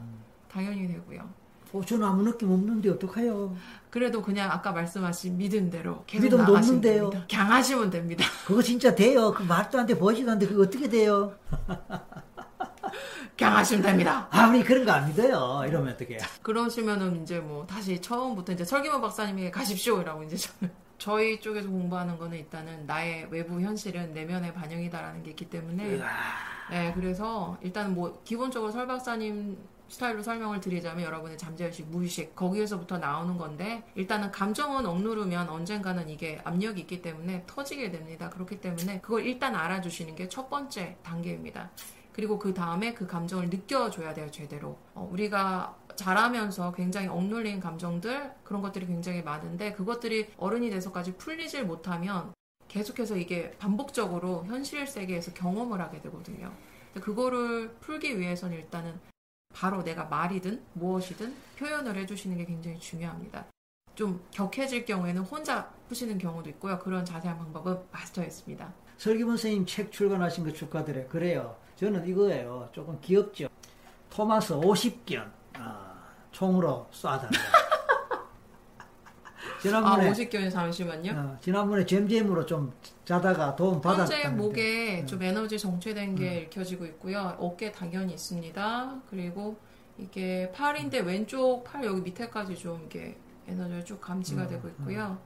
당연히 0.51 0.87
되고요. 0.87 1.29
어, 1.73 1.85
저는 1.85 2.05
아무 2.05 2.25
느낌 2.25 2.51
없는데 2.51 2.91
어떡해요? 2.91 3.57
그래도 3.91 4.23
그냥 4.23 4.51
아까 4.51 4.73
말씀하신 4.73 5.37
믿은 5.37 5.71
대로 5.71 6.03
계속 6.07 6.25
믿음 6.25 6.39
나가시면. 6.39 6.81
됩니다. 6.81 7.27
강하시면 7.31 7.91
됩니다. 7.91 8.25
그거 8.47 8.61
진짜 8.61 8.93
돼요. 8.95 9.33
그 9.33 9.43
말도 9.45 9.79
안 9.79 9.87
돼, 9.87 9.97
보지도 9.97 10.33
않는데 10.33 10.53
그거 10.53 10.63
어떻게 10.65 10.89
돼요? 10.89 11.33
강하시면 13.41 13.83
됩니다. 13.83 14.29
아, 14.31 14.49
우리 14.49 14.63
그런 14.63 14.85
거 14.85 14.93
안 14.93 15.07
믿어요. 15.09 15.65
이러면 15.67 15.95
어떡해요? 15.95 16.19
그러시면은 16.43 17.23
이제 17.23 17.39
뭐 17.41 17.67
다시 17.67 18.01
처음부터 18.01 18.53
이제 18.53 18.65
설기문 18.65 19.01
박사님에게 19.01 19.51
가십시오라고 19.51 20.23
이제 20.25 20.37
저는 20.37 20.73
저희 20.99 21.41
쪽에서 21.41 21.69
공부하는 21.69 22.19
거는 22.19 22.37
일단은 22.39 22.87
나의 22.87 23.27
외부 23.31 23.61
현실은 23.61 24.13
내면의 24.13 24.53
반영이다라는 24.53 25.23
게 25.23 25.31
있기 25.31 25.49
때문에 25.49 26.01
네 26.71 26.93
그래서 26.95 27.57
일단은 27.63 27.95
뭐 27.95 28.21
기본적으로 28.25 28.71
설 28.71 28.87
박사님 28.87 29.57
스타일로 29.89 30.23
설명을 30.23 30.61
드리자면 30.61 31.03
여러분의 31.05 31.37
잠재의식, 31.37 31.89
무의식 31.89 32.37
거기에서부터 32.37 32.99
나오는 32.99 33.37
건데 33.37 33.83
일단은 33.97 34.31
감정은 34.31 34.87
억누르면 34.87 35.49
언젠가는 35.49 36.09
이게 36.09 36.41
압력이 36.45 36.83
있기 36.83 37.03
때문에 37.03 37.43
터지게 37.49 37.91
됩니다. 37.91 38.29
그렇기 38.31 38.61
때문에 38.61 39.01
그걸 39.01 39.27
일단 39.27 39.57
알아주시는 39.57 40.15
게 40.15 40.29
첫 40.29 40.49
번째 40.49 40.97
단계입니다. 41.03 41.71
그리고 42.13 42.39
그 42.39 42.53
다음에 42.55 42.95
그 42.95 43.07
감정을 43.07 43.51
느껴줘야 43.51 44.15
돼요, 44.15 44.31
제대로. 44.31 44.79
어, 44.95 45.09
우리가 45.13 45.77
자라면서 45.97 46.73
굉장히 46.73 47.09
억눌린 47.09 47.61
감정들, 47.61 48.33
그런 48.43 48.63
것들이 48.63 48.87
굉장히 48.87 49.23
많은데, 49.23 49.73
그것들이 49.73 50.33
어른이 50.37 50.71
돼서까지 50.71 51.17
풀리질 51.17 51.65
못하면 51.65 52.33
계속해서 52.69 53.17
이게 53.17 53.51
반복적으로 53.59 54.45
현실 54.47 54.87
세계에서 54.87 55.33
경험을 55.35 55.81
하게 55.81 56.01
되거든요. 56.03 56.53
그거를 56.95 57.71
풀기 57.81 58.19
위해서는 58.19 58.57
일단은 58.57 58.99
바로 59.55 59.83
내가 59.83 60.05
말이든 60.05 60.63
무엇이든 60.75 61.35
표현을 61.59 61.97
해주시는 61.97 62.37
게 62.37 62.45
굉장히 62.45 62.79
중요합니다. 62.79 63.47
좀 63.95 64.25
격해질 64.31 64.85
경우에는 64.85 65.23
혼자 65.23 65.69
푸시는 65.89 66.19
경우도 66.19 66.49
있고요. 66.51 66.79
그런 66.79 67.05
자세한 67.05 67.37
방법은 67.39 67.79
마스터했습니다. 67.91 68.73
설기문 68.97 69.37
선생님 69.37 69.67
책 69.67 69.91
출간하신 69.93 70.45
거 70.45 70.53
축하드려요. 70.53 71.09
그래요. 71.09 71.57
저는 71.81 72.07
이거예요. 72.07 72.69
조금 72.73 73.01
귀엽죠. 73.01 73.49
토마스 74.11 74.53
50견 74.53 75.31
아, 75.55 75.95
총으로 76.31 76.87
쏴달라. 76.93 77.31
아, 78.77 79.59
지난번에 79.63 80.11
50견이 80.13 80.53
잠시만요. 80.53 81.13
어, 81.13 81.39
지난번에 81.41 81.87
잼잼으로 81.87 82.45
좀 82.45 82.71
자다가 83.07 83.57
도움 83.57 83.77
현재 83.77 83.89
받았다는데 83.89 84.29
음. 84.29 84.37
목에 84.37 85.07
좀 85.07 85.23
에너지 85.23 85.59
정체된 85.59 86.17
게 86.17 86.43
읽혀지고 86.43 86.85
있고요. 86.85 87.35
어깨 87.39 87.73
당연히 87.73 88.13
있습니다. 88.13 89.01
그리고 89.09 89.57
이게 89.97 90.53
팔인데 90.53 91.01
왼쪽 91.01 91.65
팔 91.65 91.83
여기 91.85 92.03
밑에까지 92.03 92.57
좀 92.57 92.83
이게 92.85 93.17
에너지가 93.49 93.85
쭉 93.85 94.01
감지가 94.03 94.43
음, 94.43 94.49
되고 94.49 94.69
있고요. 94.69 95.19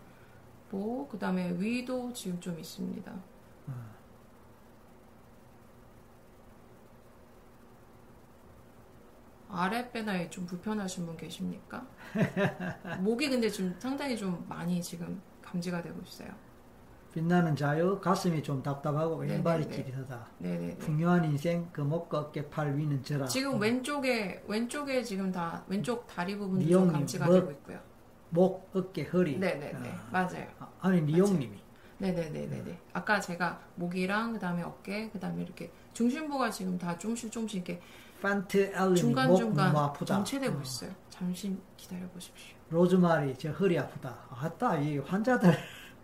뭐 0.70 1.08
그다음에 1.08 1.52
위도 1.58 2.12
지금 2.12 2.38
좀 2.40 2.56
있습니다. 2.60 3.12
아랫배나에 9.54 10.30
좀 10.30 10.44
불편하신 10.46 11.06
분 11.06 11.16
계십니까? 11.16 11.86
목이 13.00 13.28
근데 13.30 13.48
지금 13.48 13.74
상당히 13.78 14.16
좀 14.16 14.44
많이 14.48 14.82
지금 14.82 15.20
감지가 15.42 15.82
되고 15.82 16.00
있어요. 16.02 16.28
빛나는 17.12 17.54
자유 17.54 18.00
가슴이 18.00 18.42
좀 18.42 18.60
답답하고 18.60 19.18
네네네. 19.20 19.34
왼발이 19.36 19.70
찌릿하다. 19.70 20.26
네네네. 20.38 20.78
풍요한 20.78 21.24
인생 21.24 21.68
그 21.72 21.80
목과 21.80 22.18
어깨 22.18 22.48
팔 22.50 22.76
위는 22.76 23.04
저라. 23.04 23.26
지금 23.26 23.60
왼쪽에 23.60 24.42
왼쪽에 24.48 25.02
지금 25.04 25.30
다 25.30 25.62
왼쪽 25.68 26.06
다리 26.08 26.36
부분도 26.36 26.66
좀 26.68 26.90
감지가 26.92 27.26
뭐- 27.26 27.34
되고 27.36 27.50
있고요. 27.52 27.78
목, 28.30 28.68
어깨, 28.74 29.04
허리. 29.04 29.38
네네네 29.38 29.88
아, 29.88 30.08
맞아요. 30.10 30.48
아, 30.58 30.68
아니 30.80 31.00
니용님이 31.02 31.56
네네네네 31.98 32.64
네. 32.64 32.78
아까 32.92 33.20
제가 33.20 33.60
목이랑 33.76 34.32
그다음에 34.32 34.64
어깨 34.64 35.08
그다음에 35.10 35.44
이렇게 35.44 35.70
중심부가 35.92 36.50
지금 36.50 36.76
다 36.76 36.98
조금씩 36.98 37.30
조금씩 37.30 37.58
이렇게 37.68 37.80
판트 38.28 38.72
엘림이 38.74 38.96
중간 38.96 39.28
목 39.28 39.36
중간 39.36 39.66
너무 39.66 39.78
아프다. 39.84 40.14
정체되고 40.14 40.56
어. 40.58 40.62
있어요. 40.62 40.90
잠시 41.10 41.54
기다려 41.76 42.08
보십시오. 42.08 42.56
로즈마리 42.70 43.34
저 43.36 43.50
허리 43.50 43.78
아프다. 43.78 44.16
아따 44.30 44.78
이 44.78 44.96
환자들 44.98 45.54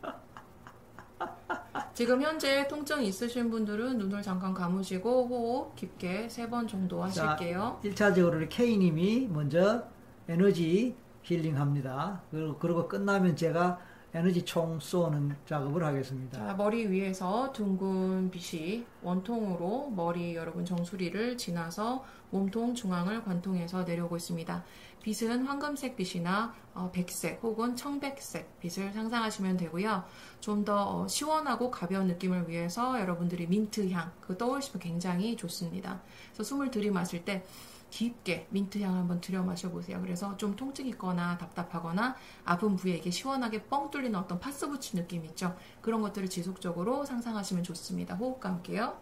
지금 1.95 2.21
현재 2.23 2.69
통증이 2.69 3.07
있으신 3.09 3.51
분들은 3.51 3.97
눈을 3.99 4.21
잠깐 4.23 4.53
감으시고 4.53 5.27
호흡 5.29 5.75
깊게 5.77 6.29
세 6.29 6.47
번 6.49 6.69
정도 6.69 7.03
하실게요. 7.03 7.81
1차적으로 7.85 8.47
K님이 8.51 9.29
먼저 9.31 9.85
에너지 10.29 10.95
힐링합니다. 11.23 12.21
그리고, 12.31 12.59
그리고 12.59 12.87
끝나면 12.89 13.35
제가 13.35 13.79
에너지 14.13 14.45
총 14.45 14.81
쏘는 14.81 15.37
작업을 15.47 15.85
하겠습니다. 15.85 16.39
자, 16.39 16.55
머리 16.55 16.87
위에서 16.89 17.53
둥근 17.53 18.31
빛이 18.31 18.85
원통으로 19.03 19.91
머리 19.91 20.35
여러분 20.35 20.65
정수리를 20.65 21.37
지나서 21.37 22.05
몸통 22.31 22.75
중앙을 22.75 23.23
관통해서 23.25 23.85
내려오고 23.85 24.17
있습니다. 24.17 24.65
빛은 25.03 25.47
황금색 25.47 25.97
빛이나 25.97 26.53
어, 26.75 26.91
백색 26.93 27.41
혹은 27.43 27.75
청백색 27.77 28.61
빛을 28.61 28.93
상상하시면 28.93 29.57
되고요. 29.57 30.05
좀 30.41 30.65
더 30.65 31.09
시원하고 31.09 31.71
가벼운 31.71 32.07
느낌을 32.07 32.49
위해서 32.49 33.01
여러분들이 33.01 33.47
민트 33.47 33.91
향, 33.91 34.13
그 34.21 34.37
떠올리시면 34.37 34.81
굉장히 34.81 35.37
좋습니다. 35.37 36.03
그래서 36.29 36.45
숨을 36.45 36.71
들이마실 36.71 37.25
때 37.25 37.43
깊게 37.91 38.47
민트 38.51 38.79
향 38.79 38.95
한번 38.95 39.21
들여 39.21 39.43
마셔보세요. 39.43 40.01
그래서 40.01 40.37
좀 40.37 40.57
통증 40.57 40.87
있거나 40.87 41.37
답답하거나 41.39 42.17
아픈 42.45 42.77
부위에 42.77 42.97
이게 42.97 43.11
시원하게 43.11 43.65
뻥 43.65 43.91
뚫리는 43.91 44.19
어떤 44.19 44.39
파스 44.39 44.69
붙인 44.69 45.01
느낌 45.01 45.25
있죠? 45.27 45.57
그런 45.81 46.01
것들을 46.01 46.29
지속적으로 46.31 47.05
상상하시면 47.05 47.65
좋습니다. 47.65 48.15
호흡과 48.15 48.49
함께요. 48.51 48.97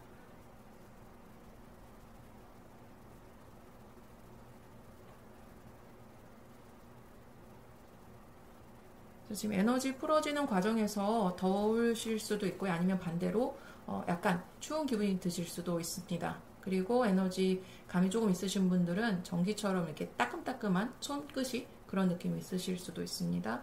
지금 9.35 9.55
에너지 9.55 9.95
풀어지는 9.97 10.47
과정에서 10.47 11.37
더우실 11.39 12.19
수도 12.19 12.47
있고요. 12.47 12.73
아니면 12.73 12.99
반대로 12.99 13.59
어, 13.87 14.03
약간 14.09 14.43
추운 14.59 14.87
기분이 14.87 15.21
드실 15.21 15.47
수도 15.47 15.79
있습니다. 15.79 16.48
그리고 16.61 17.07
에너지 17.07 17.63
감이 17.87 18.11
조금 18.11 18.31
있으신 18.31 18.69
분들은 18.69 19.25
전기처럼 19.25 19.87
이렇게 19.87 20.09
따끔따끔한 20.11 20.95
손끝이 21.01 21.67
그런 21.87 22.09
느낌이 22.09 22.39
있으실 22.39 22.79
수도 22.79 23.03
있습니다. 23.03 23.63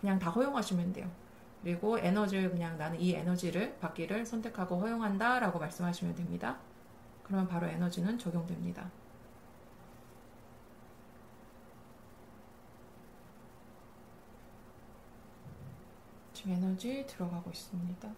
그냥 0.00 0.18
다 0.18 0.30
허용하시면 0.30 0.92
돼요. 0.92 1.10
그리고 1.62 1.98
에너지를 1.98 2.50
그냥 2.50 2.78
나는 2.78 3.00
이 3.00 3.12
에너지를 3.14 3.78
받기를 3.78 4.24
선택하고 4.24 4.78
허용한다 4.80 5.40
라고 5.40 5.58
말씀하시면 5.58 6.14
됩니다. 6.14 6.58
그러면 7.24 7.48
바로 7.48 7.66
에너지는 7.66 8.18
적용됩니다. 8.18 8.90
지금 16.32 16.52
에너지 16.52 17.04
들어가고 17.08 17.50
있습니다. 17.50 18.08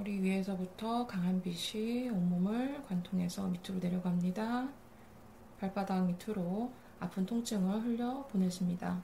머리 0.00 0.18
위에서부터 0.22 1.06
강한 1.06 1.42
빛이 1.42 2.08
온몸을 2.08 2.82
관통해서 2.84 3.46
밑으로 3.48 3.80
내려갑니다. 3.80 4.66
발바닥 5.58 6.06
밑으로 6.06 6.72
아픈 6.98 7.26
통증을 7.26 7.82
흘려 7.82 8.26
보내십니다. 8.28 9.02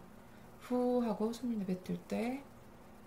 후 0.63 1.05
하고 1.05 1.31
숨을 1.31 1.59
내뱉을 1.59 1.99
때 2.09 2.43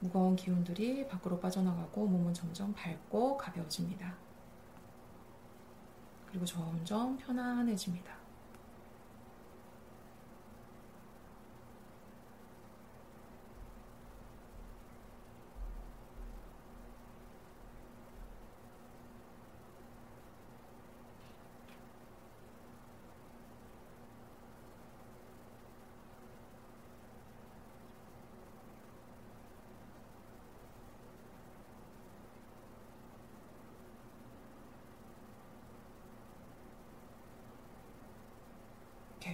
무거운 0.01 0.35
기운들이 0.35 1.07
밖으로 1.07 1.39
빠져나가고 1.39 2.05
몸은 2.05 2.31
점점 2.31 2.71
밝고 2.75 3.37
가벼워집니다. 3.37 4.15
그리고 6.27 6.45
점점 6.45 7.17
편안해집니다. 7.17 8.18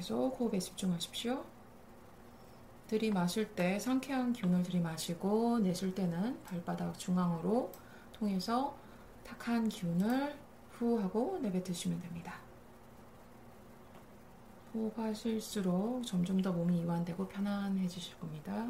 계속 0.05 0.39
호흡에 0.39 0.59
집중하십시오. 0.59 1.43
들이마실 2.85 3.55
때 3.55 3.79
상쾌한 3.79 4.33
기운을 4.33 4.61
들이마시고 4.61 5.57
내쉴 5.57 5.95
때는 5.95 6.43
발바닥 6.43 6.99
중앙으로 6.99 7.71
통해서 8.13 8.77
탁한 9.23 9.67
기운을 9.67 10.37
후 10.73 11.01
하고 11.01 11.39
내뱉으시면 11.41 11.99
됩니다. 12.01 12.35
호흡하실수록 14.75 16.05
점점 16.05 16.39
더 16.39 16.51
몸이 16.53 16.81
이완되고 16.81 17.27
편안해지실 17.27 18.19
겁니다. 18.19 18.69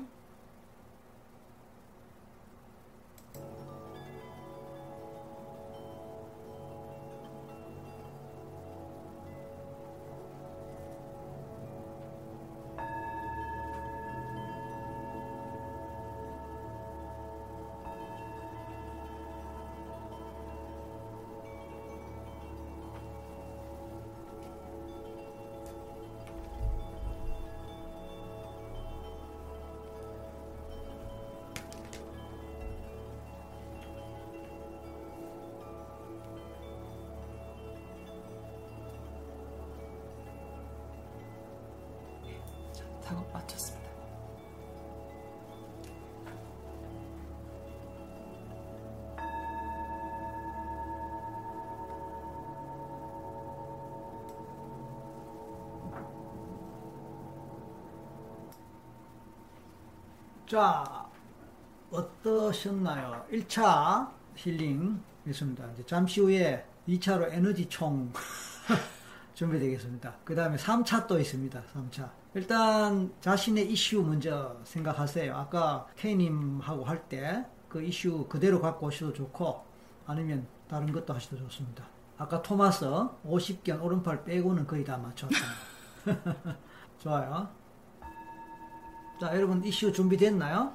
작업 43.16 43.32
마쳤습니다. 43.34 43.86
자, 60.48 61.10
어떠셨나요? 61.92 63.26
1차 63.32 64.12
힐링 64.36 65.02
있습니다. 65.26 65.72
이제 65.74 65.86
잠시 65.86 66.20
후에 66.22 66.66
2차로 66.88 67.32
에너지 67.32 67.68
총 67.68 68.12
준비되겠습니다. 69.36 70.15
그 70.24 70.34
다음에 70.36 70.58
3차 70.58 71.08
또 71.08 71.20
있습니다. 71.20 71.62
3차. 71.74 72.10
일단 72.34 73.13
자신의 73.22 73.72
이슈 73.72 74.01
먼저 74.04 74.58
생각하세요. 74.63 75.36
아까 75.36 75.86
K님하고 75.98 76.84
할 76.86 77.08
때 77.08 77.46
그 77.70 77.82
이슈 77.84 78.25
그대로 78.30 78.62
갖고 78.62 78.88
오셔도 78.88 79.12
좋고 79.12 79.62
아니면 80.08 80.48
다른 80.70 80.92
것도 80.94 81.13
하셔도 81.13 81.36
좋습니다. 81.38 81.84
아까 82.18 82.42
토마스 82.42 82.86
50견 83.25 83.84
오른팔 83.84 84.24
빼고는 84.24 84.65
거의 84.65 84.86
다 84.86 84.98
맞췄다. 84.98 85.36
좋아요. 87.00 87.50
자, 89.20 89.36
여러분 89.36 89.62
이슈 89.65 89.92
준비됐나요? 89.92 90.74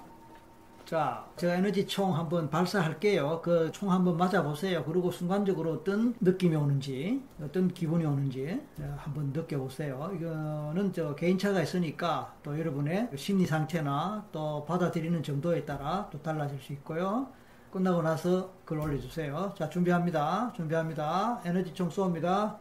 자, 0.90 1.24
제가 1.36 1.54
에너지 1.54 1.86
총 1.86 2.16
한번 2.16 2.50
발사할게요. 2.50 3.40
그 3.42 3.70
총 3.70 3.92
한번 3.92 4.16
맞아보세요. 4.16 4.84
그리고 4.84 5.12
순간적으로 5.12 5.70
어떤 5.72 6.16
느낌이 6.20 6.56
오는지, 6.56 7.22
어떤 7.40 7.68
기분이 7.68 8.04
오는지 8.04 8.60
한번 8.96 9.26
느껴보세요. 9.32 10.10
이거는 10.16 10.92
저 10.92 11.14
개인차가 11.14 11.62
있으니까 11.62 12.34
또 12.42 12.58
여러분의 12.58 13.08
심리 13.14 13.46
상태나 13.46 14.26
또 14.32 14.64
받아들이는 14.64 15.22
정도에 15.22 15.64
따라 15.64 16.08
또 16.10 16.20
달라질 16.22 16.58
수 16.60 16.72
있고요. 16.72 17.28
끝나고 17.70 18.02
나서 18.02 18.52
글 18.64 18.80
올려주세요. 18.80 19.54
자, 19.56 19.68
준비합니다. 19.68 20.52
준비합니다. 20.56 21.42
에너지 21.44 21.72
총 21.72 21.88
쏩니다. 21.88 22.56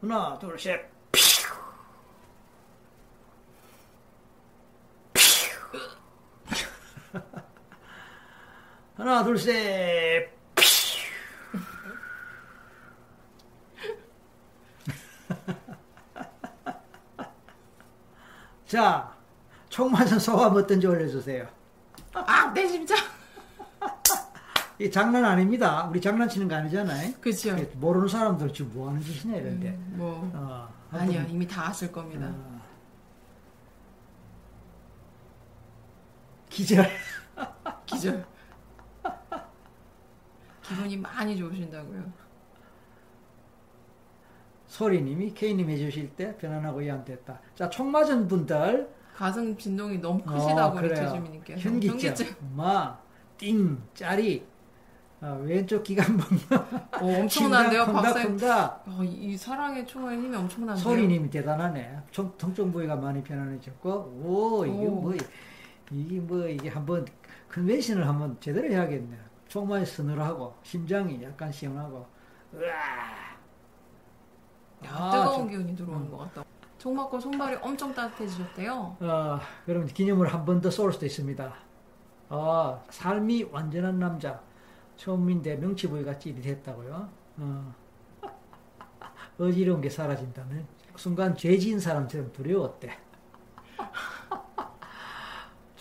하나, 0.00 0.38
둘, 0.38 0.56
셋. 0.56 0.91
하나, 9.02 9.24
둘, 9.24 9.36
셋. 9.36 10.30
자, 18.64 19.12
총 19.68 19.90
맞은 19.90 20.20
소감 20.20 20.54
어떤지 20.54 20.86
올려주세요. 20.86 21.48
아, 22.14 22.52
내 22.54 22.68
심장! 22.68 22.96
이 24.78 24.88
장난 24.88 25.24
아닙니다. 25.24 25.88
우리 25.90 26.00
장난치는 26.00 26.46
거 26.46 26.54
아니잖아요. 26.54 27.14
그죠? 27.20 27.56
모르는 27.74 28.06
사람들 28.06 28.52
지금 28.52 28.70
뭐 28.72 28.88
하는 28.88 29.02
짓이냐 29.02 29.36
이런데. 29.36 29.70
음, 29.70 29.94
뭐. 29.96 30.30
어, 30.32 30.72
아니요, 30.92 31.26
이미 31.28 31.48
다 31.48 31.70
아실 31.70 31.90
겁니다. 31.90 32.28
어, 32.28 32.62
기절. 36.48 36.88
기절. 37.84 38.24
기분이 40.62 40.96
많이 40.96 41.36
좋으신다고요. 41.36 42.22
소리님이 44.66 45.34
K님 45.34 45.68
해주실 45.68 46.16
때 46.16 46.36
편안하고 46.38 46.80
이해됐다. 46.80 47.40
자, 47.54 47.68
총 47.68 47.90
맞은 47.90 48.26
분들. 48.26 48.88
가슴 49.14 49.56
진동이 49.56 49.98
너무 49.98 50.22
크시다고 50.22 50.78
어, 50.78 50.80
그래요. 50.80 50.92
리처주민님께서. 50.94 51.60
현기증, 51.60 52.26
마, 52.56 52.98
띵, 53.36 53.78
짜리, 53.92 54.46
어, 55.20 55.40
왼쪽 55.44 55.82
기관봉. 55.82 56.26
어, 57.00 57.20
엄청난데요, 57.20 57.84
박사님. 57.86 58.38
어, 58.42 59.02
이, 59.04 59.08
이 59.08 59.36
사랑의 59.36 59.86
총알 59.86 60.16
힘이 60.16 60.34
엄청난데요. 60.34 60.82
소리님이 60.82 61.28
대단하네. 61.28 61.98
청, 62.10 62.32
통증 62.38 62.72
부위가 62.72 62.96
많이 62.96 63.22
편안해졌고, 63.22 63.90
오, 64.24 64.64
이게 64.64 64.86
오. 64.86 64.90
뭐, 64.90 65.14
이게 65.90 66.18
뭐, 66.18 66.48
이게 66.48 66.70
한번, 66.70 67.06
컨벤션을 67.50 68.08
한번 68.08 68.38
제대로 68.40 68.66
해야겠네. 68.68 69.14
총 69.14 69.31
만이 69.60 69.84
서늘하고, 69.86 70.54
심장이 70.62 71.22
약간 71.22 71.50
시원하고, 71.52 72.06
으아. 72.54 72.68
야, 74.84 74.88
아, 74.88 75.10
뜨거운 75.10 75.34
좀- 75.38 75.48
기운이 75.48 75.76
들어오는 75.76 76.10
것 76.10 76.18
같다. 76.18 76.44
총 76.78 76.96
맞고 76.96 77.20
손발이 77.20 77.56
엄청 77.62 77.94
따뜻해지셨대요. 77.94 78.96
어, 79.00 79.38
그럼 79.64 79.86
기념을 79.86 80.26
한 80.32 80.44
번 80.44 80.60
더 80.60 80.68
쏠 80.70 80.92
수도 80.92 81.06
있습니다. 81.06 81.54
어, 82.30 82.84
삶이 82.90 83.44
완전한 83.52 83.98
남자. 84.00 84.40
처음인데 84.96 85.56
명치 85.56 85.88
부위가 85.88 86.18
찌릿했다고요. 86.18 87.08
어. 87.38 87.74
어지러운 89.38 89.80
게 89.80 89.88
사라진다면 89.88 90.66
순간 90.96 91.36
죄지은 91.36 91.78
사람처럼 91.80 92.32
두려웠대. 92.32 92.90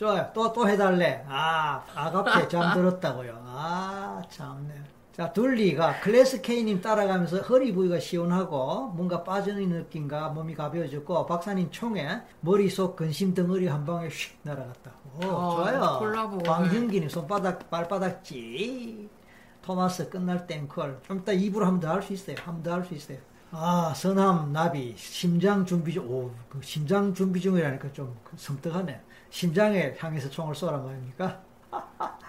좋아요. 0.02 0.28
또, 0.34 0.52
또 0.52 0.68
해달래. 0.68 1.24
아, 1.30 1.84
아깝게 1.94 2.48
잠들었다고요. 2.48 3.38
아, 3.46 4.20
참네. 4.32 4.74
자, 5.16 5.32
둘리가 5.32 6.00
클래스 6.00 6.42
K님 6.42 6.82
따라가면서 6.82 7.38
허리 7.42 7.72
부위가 7.72 8.00
시원하고 8.00 8.88
뭔가 8.96 9.24
빠지는 9.24 9.70
느낌과 9.70 10.30
몸이 10.30 10.56
가벼워졌고 10.56 11.28
박사님 11.28 11.70
총에 11.70 12.20
머릿속 12.40 12.96
근심 12.96 13.36
덩어리 13.36 13.68
한 13.68 13.86
방에 13.86 14.08
휙 14.08 14.40
날아갔다. 14.42 14.92
오, 15.22 15.26
어, 15.28 15.56
좋아요. 15.58 15.98
콜라보. 16.00 16.38
광현기님 16.40 17.08
손바닥, 17.08 17.70
발바닥 17.70 18.24
찌. 18.24 19.08
토마스 19.62 20.10
끝날 20.10 20.48
땡콜. 20.48 21.02
좀 21.06 21.20
이따 21.20 21.32
입으로 21.32 21.68
한 21.68 21.80
번 21.80 21.82
더 21.82 21.90
할 21.94 22.02
수 22.02 22.14
있어요. 22.14 22.38
한 22.44 22.56
번 22.56 22.64
더 22.64 22.72
할 22.74 22.84
수 22.86 22.96
있어요. 22.96 23.20
아, 23.52 23.94
선함, 23.96 24.52
나비, 24.52 24.96
심장 24.98 25.64
준비 25.64 25.94
중, 25.94 26.10
오, 26.10 26.32
그 26.50 26.60
심장 26.64 27.14
준비 27.14 27.40
중이라니까 27.40 27.92
좀 27.94 28.18
섬뜩하네. 28.36 29.00
심장에 29.32 29.96
향해서 29.98 30.30
총을 30.30 30.54
쏘란 30.54 30.86
말입니까? 30.86 31.41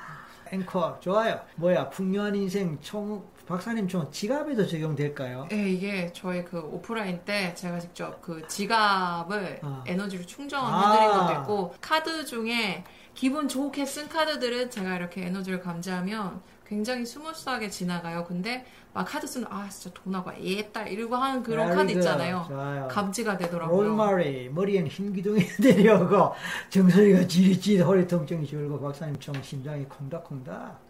앵커, 0.53 0.99
좋아요. 1.01 1.41
뭐야, 1.57 1.89
풍요한 1.91 2.35
인생 2.35 2.79
총, 2.81 3.25
박사님 3.47 3.89
총 3.89 4.11
지갑에도 4.11 4.67
적용될까요? 4.67 5.49
네, 5.51 5.71
이게 5.71 6.13
저희 6.13 6.45
그 6.45 6.61
오프라인 6.61 7.21
때 7.25 7.55
제가 7.55 7.81
직접 7.81 8.21
그 8.23 8.47
지갑을 8.47 9.61
아. 9.63 9.83
에너지로 9.87 10.25
충전해드린 10.25 11.11
아. 11.11 11.27
것도 11.27 11.41
있고 11.41 11.75
카드 11.81 12.25
중에 12.25 12.85
기분 13.15 13.49
좋게 13.49 13.85
쓴 13.85 14.09
카드들은 14.09 14.71
제가 14.71 14.97
이렇게 14.97 15.27
에너지를 15.27 15.61
감지하면 15.61 16.41
굉장히 16.73 17.05
스무스하게 17.05 17.69
지나가요. 17.69 18.25
근데 18.25 18.65
막 18.95 19.05
카드 19.05 19.27
쓰는 19.27 19.47
아 19.51 19.69
진짜 19.69 19.95
돈하고 20.03 20.33
예딸 20.43 20.89
이러고 20.89 21.15
하는 21.17 21.43
그런 21.43 21.67
Very 21.67 21.77
카드 21.77 21.87
good. 21.93 21.99
있잖아요. 21.99 22.45
좋아요. 22.49 22.89
감지가 22.89 23.37
되더라고요. 23.37 23.89
롤마리, 23.89 24.49
머리엔 24.49 24.87
흰 24.87 25.13
기둥이 25.13 25.45
내려오고, 25.61 26.33
정서리가 26.71 27.27
지릿지릿 27.27 27.83
허리 27.85 28.07
통증이 28.07 28.47
줄고, 28.47 28.81
박사님 28.81 29.19
총 29.21 29.35
심장이 29.43 29.85
콩닥콩닥. 29.85 30.82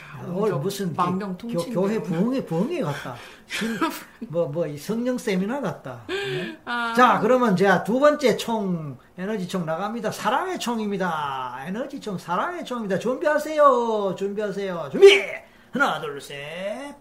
야, 0.00 0.24
오늘 0.26 0.50
저 0.50 0.58
무슨 0.58 0.94
망명 0.94 1.32
교, 1.32 1.38
통치 1.38 1.70
교회 1.70 2.02
부흥회 2.02 2.44
부흥회 2.44 2.82
같다. 2.82 3.14
뭐뭐 4.28 4.76
성령 4.78 5.18
세미나 5.18 5.60
같다. 5.60 6.04
네? 6.08 6.58
아, 6.64 6.94
자, 6.96 7.20
그러면 7.20 7.56
제가 7.56 7.84
두 7.84 8.00
번째 8.00 8.36
총, 8.36 8.98
에너지 9.16 9.46
총 9.46 9.64
나갑니다. 9.64 10.10
사랑의 10.10 10.58
총입니다. 10.58 11.64
에너지 11.66 12.00
총, 12.00 12.18
사랑의 12.18 12.64
총입니다. 12.64 12.98
준비하세요. 12.98 14.14
준비하세요. 14.18 14.88
준비! 14.90 15.22
하나, 15.70 16.00
둘, 16.00 16.20
셋. 16.20 16.94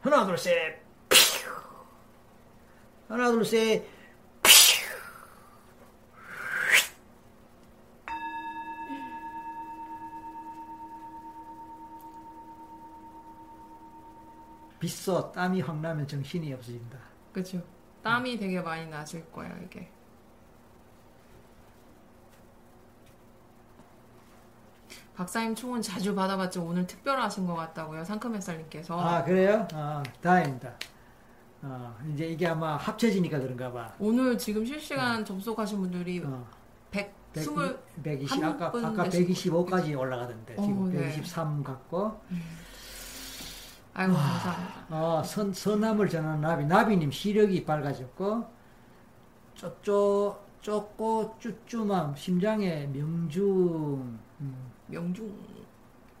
하나, 0.00 0.24
둘, 0.24 0.38
셋. 0.38 0.80
하나, 3.08 3.30
둘, 3.30 3.44
셋. 3.44 3.84
빗소 14.86 15.32
땀이 15.32 15.60
확 15.62 15.80
나면 15.80 16.06
정신이 16.06 16.52
없어진다. 16.54 16.96
그죠. 17.32 17.60
땀이 18.04 18.38
되게 18.38 18.60
많이 18.60 18.86
나실 18.86 19.24
거예요 19.32 19.52
이게. 19.64 19.90
박사님 25.16 25.54
총은 25.56 25.82
자주 25.82 26.14
받아봤지 26.14 26.58
오늘 26.58 26.86
특별하신 26.86 27.46
것 27.46 27.54
같다고요 27.54 28.04
상큼햇살님께서 28.04 29.00
아 29.00 29.24
그래요? 29.24 29.66
아 29.72 30.02
다행입니다. 30.22 30.72
아 31.62 31.96
이제 32.12 32.26
이게 32.26 32.46
아마 32.46 32.76
합쳐지니까 32.76 33.40
그런가 33.40 33.72
봐. 33.72 33.92
오늘 33.98 34.38
지금 34.38 34.64
실시간 34.64 35.24
접속하신 35.24 35.80
분들이 35.80 36.22
어, 36.24 36.46
120 36.92 37.54
120한 38.04 38.44
아까 38.44 38.70
분 38.70 38.84
아까 38.84 39.04
되신 39.04 39.26
125까지 39.26 39.98
올라가던데 39.98 40.54
지금 40.54 40.82
어, 40.82 40.88
네. 40.90 41.06
123 41.10 41.64
갖고 41.64 42.20
아이고 43.98 44.12
감사합니다. 44.12 44.86
어, 44.90 45.22
선 45.24 45.54
선함을 45.54 46.10
전하는 46.10 46.42
나비 46.42 46.66
나비님 46.66 47.10
시력이 47.10 47.64
밝아졌고 47.64 48.44
쪼쪼 49.54 50.38
쪼꼬 50.60 51.36
쭈쭈맘 51.38 52.14
심장에 52.14 52.86
명중 52.92 54.18
음, 54.40 54.72
명중 54.88 55.34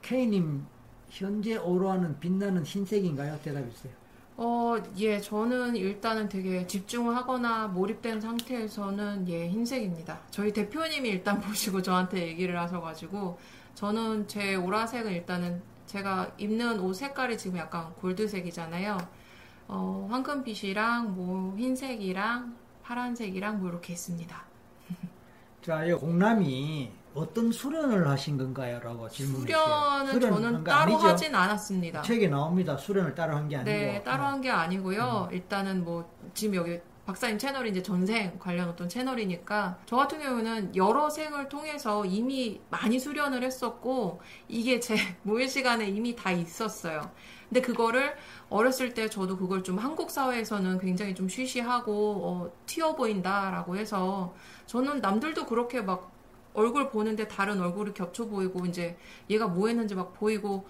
K님 0.00 0.64
현재 1.10 1.56
오로하는 1.56 2.18
빛나는 2.18 2.64
흰색인가요? 2.64 3.38
대답해 3.42 3.68
주세요. 3.70 3.92
어, 4.38 4.76
예, 4.98 5.20
저는 5.20 5.76
일단은 5.76 6.28
되게 6.30 6.66
집중하거나 6.66 7.68
몰입된 7.68 8.20
상태에서는 8.22 9.28
예, 9.28 9.48
흰색입니다. 9.48 10.20
저희 10.30 10.52
대표님이 10.52 11.08
일단 11.10 11.40
보시고 11.40 11.82
저한테 11.82 12.26
얘기를 12.26 12.58
하셔가지고, 12.58 13.38
저는 13.74 14.28
제 14.28 14.54
오라색은 14.54 15.12
일단은 15.12 15.62
제가 15.86 16.32
입는 16.38 16.80
옷 16.80 16.94
색깔이 16.94 17.38
지금 17.38 17.58
약간 17.58 17.92
골드색이잖아요. 17.94 18.98
어, 19.68 20.06
황금빛이랑 20.10 21.14
뭐 21.14 21.54
흰색이랑 21.56 22.54
파란색이랑 22.82 23.60
뭐 23.60 23.70
이렇게 23.70 23.92
있습니다. 23.92 24.44
자, 25.62 25.84
이 25.84 25.92
공남이 25.92 26.92
어떤 27.14 27.50
수련을 27.50 28.06
하신 28.08 28.36
건가요? 28.36 28.78
라고 28.80 29.08
질문했어요. 29.08 30.06
수련은 30.12 30.20
저는 30.20 30.64
따로 30.64 30.96
하진 30.96 31.34
않았습니다. 31.34 32.02
책에 32.02 32.28
나옵니다. 32.28 32.76
수련을 32.76 33.14
따로 33.14 33.34
한 33.36 33.48
게 33.48 33.56
아니고. 33.56 33.70
네, 33.70 34.02
따로 34.04 34.24
어. 34.24 34.26
한게 34.26 34.50
아니고요. 34.50 35.28
일단은 35.32 35.82
뭐 35.84 36.08
지금 36.34 36.56
여기 36.56 36.78
박사님 37.06 37.38
채널이 37.38 37.70
이제 37.70 37.82
전생 37.82 38.36
관련 38.40 38.68
어떤 38.68 38.88
채널이니까 38.88 39.78
저 39.86 39.96
같은 39.96 40.18
경우는 40.18 40.74
여러 40.74 41.08
생을 41.08 41.48
통해서 41.48 42.04
이미 42.04 42.60
많이 42.68 42.98
수련을 42.98 43.44
했었고 43.44 44.20
이게 44.48 44.80
제 44.80 44.96
모의 45.22 45.48
시간에 45.48 45.88
이미 45.88 46.16
다 46.16 46.32
있었어요. 46.32 47.12
근데 47.48 47.60
그거를 47.60 48.16
어렸을 48.50 48.92
때 48.92 49.08
저도 49.08 49.36
그걸 49.36 49.62
좀 49.62 49.78
한국 49.78 50.10
사회에서는 50.10 50.80
굉장히 50.80 51.14
좀 51.14 51.28
쉬쉬하고 51.28 51.92
어, 52.24 52.52
튀어 52.66 52.96
보인다라고 52.96 53.76
해서 53.76 54.34
저는 54.66 55.00
남들도 55.00 55.46
그렇게 55.46 55.80
막 55.80 56.10
얼굴 56.54 56.88
보는데 56.88 57.28
다른 57.28 57.60
얼굴이 57.60 57.94
겹쳐 57.94 58.26
보이고 58.26 58.66
이제 58.66 58.96
얘가 59.30 59.46
뭐 59.46 59.68
했는지 59.68 59.94
막 59.94 60.12
보이고 60.14 60.66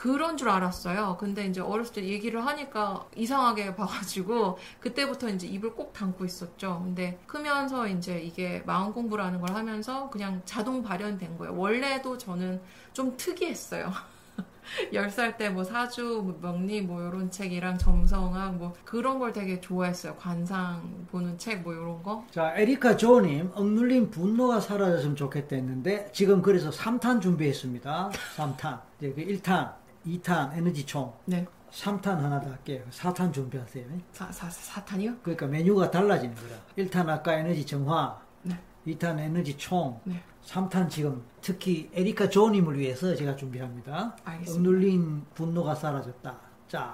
그런 0.00 0.38
줄 0.38 0.48
알았어요. 0.48 1.18
근데 1.20 1.44
이제 1.44 1.60
어렸을 1.60 1.92
때 1.96 2.04
얘기를 2.04 2.46
하니까 2.46 3.04
이상하게 3.16 3.76
봐가지고 3.76 4.56
그때부터 4.80 5.28
이제 5.28 5.46
입을 5.46 5.74
꼭 5.74 5.92
담고 5.92 6.24
있었죠. 6.24 6.80
근데 6.82 7.18
크면서 7.26 7.86
이제 7.86 8.18
이게 8.18 8.62
마음 8.64 8.94
공부라는 8.94 9.42
걸 9.42 9.54
하면서 9.54 10.08
그냥 10.08 10.40
자동 10.46 10.82
발현된 10.82 11.36
거예요. 11.36 11.54
원래도 11.54 12.16
저는 12.16 12.62
좀 12.94 13.14
특이했어요. 13.18 13.92
10살 14.94 15.36
때 15.36 15.50
뭐 15.50 15.64
사주, 15.64 16.22
뭐 16.24 16.38
명리 16.40 16.80
뭐 16.80 17.02
이런 17.06 17.30
책이랑 17.30 17.76
점성학 17.76 18.54
뭐 18.56 18.72
그런 18.86 19.18
걸 19.18 19.32
되게 19.34 19.60
좋아했어요. 19.60 20.14
관상 20.16 21.06
보는 21.10 21.36
책 21.36 21.62
뭐 21.62 21.74
이런 21.74 22.02
거. 22.02 22.24
자, 22.30 22.54
에리카 22.56 22.96
조님, 22.96 23.50
억눌린 23.54 24.10
분노가 24.10 24.60
사라졌으면 24.60 25.16
좋겠다 25.16 25.56
했는데, 25.56 26.08
지금 26.14 26.40
그래서 26.40 26.70
3탄 26.70 27.20
준비했습니다. 27.20 28.10
3탄. 28.36 28.80
이제 28.98 29.12
그 29.12 29.22
1탄, 29.22 29.72
2탄 30.18 30.56
에너지 30.56 30.84
총, 30.84 31.12
네. 31.26 31.46
3탄 31.70 32.16
하나 32.16 32.40
더 32.40 32.50
할게요. 32.50 32.82
4탄 32.90 33.32
준비하세요. 33.32 33.86
사, 34.12 34.30
사, 34.32 34.50
사탄이요? 34.50 35.18
그러니까 35.22 35.46
메뉴가 35.46 35.90
달라지는 35.90 36.34
거라. 36.34 36.48
1탄 36.78 37.08
아까 37.08 37.34
에너지 37.34 37.64
정화, 37.64 38.20
네. 38.42 38.58
2탄 38.86 39.18
에너지 39.20 39.56
총, 39.56 40.00
네. 40.04 40.20
3탄 40.44 40.88
지금 40.90 41.22
특히 41.40 41.88
에리카 41.92 42.28
조님을 42.28 42.78
위해서 42.78 43.14
제가 43.14 43.36
준비합니다. 43.36 44.16
알겠습니다. 44.24 44.58
억눌린 44.58 45.26
분노가 45.34 45.74
사라졌다. 45.74 46.40
자, 46.66 46.92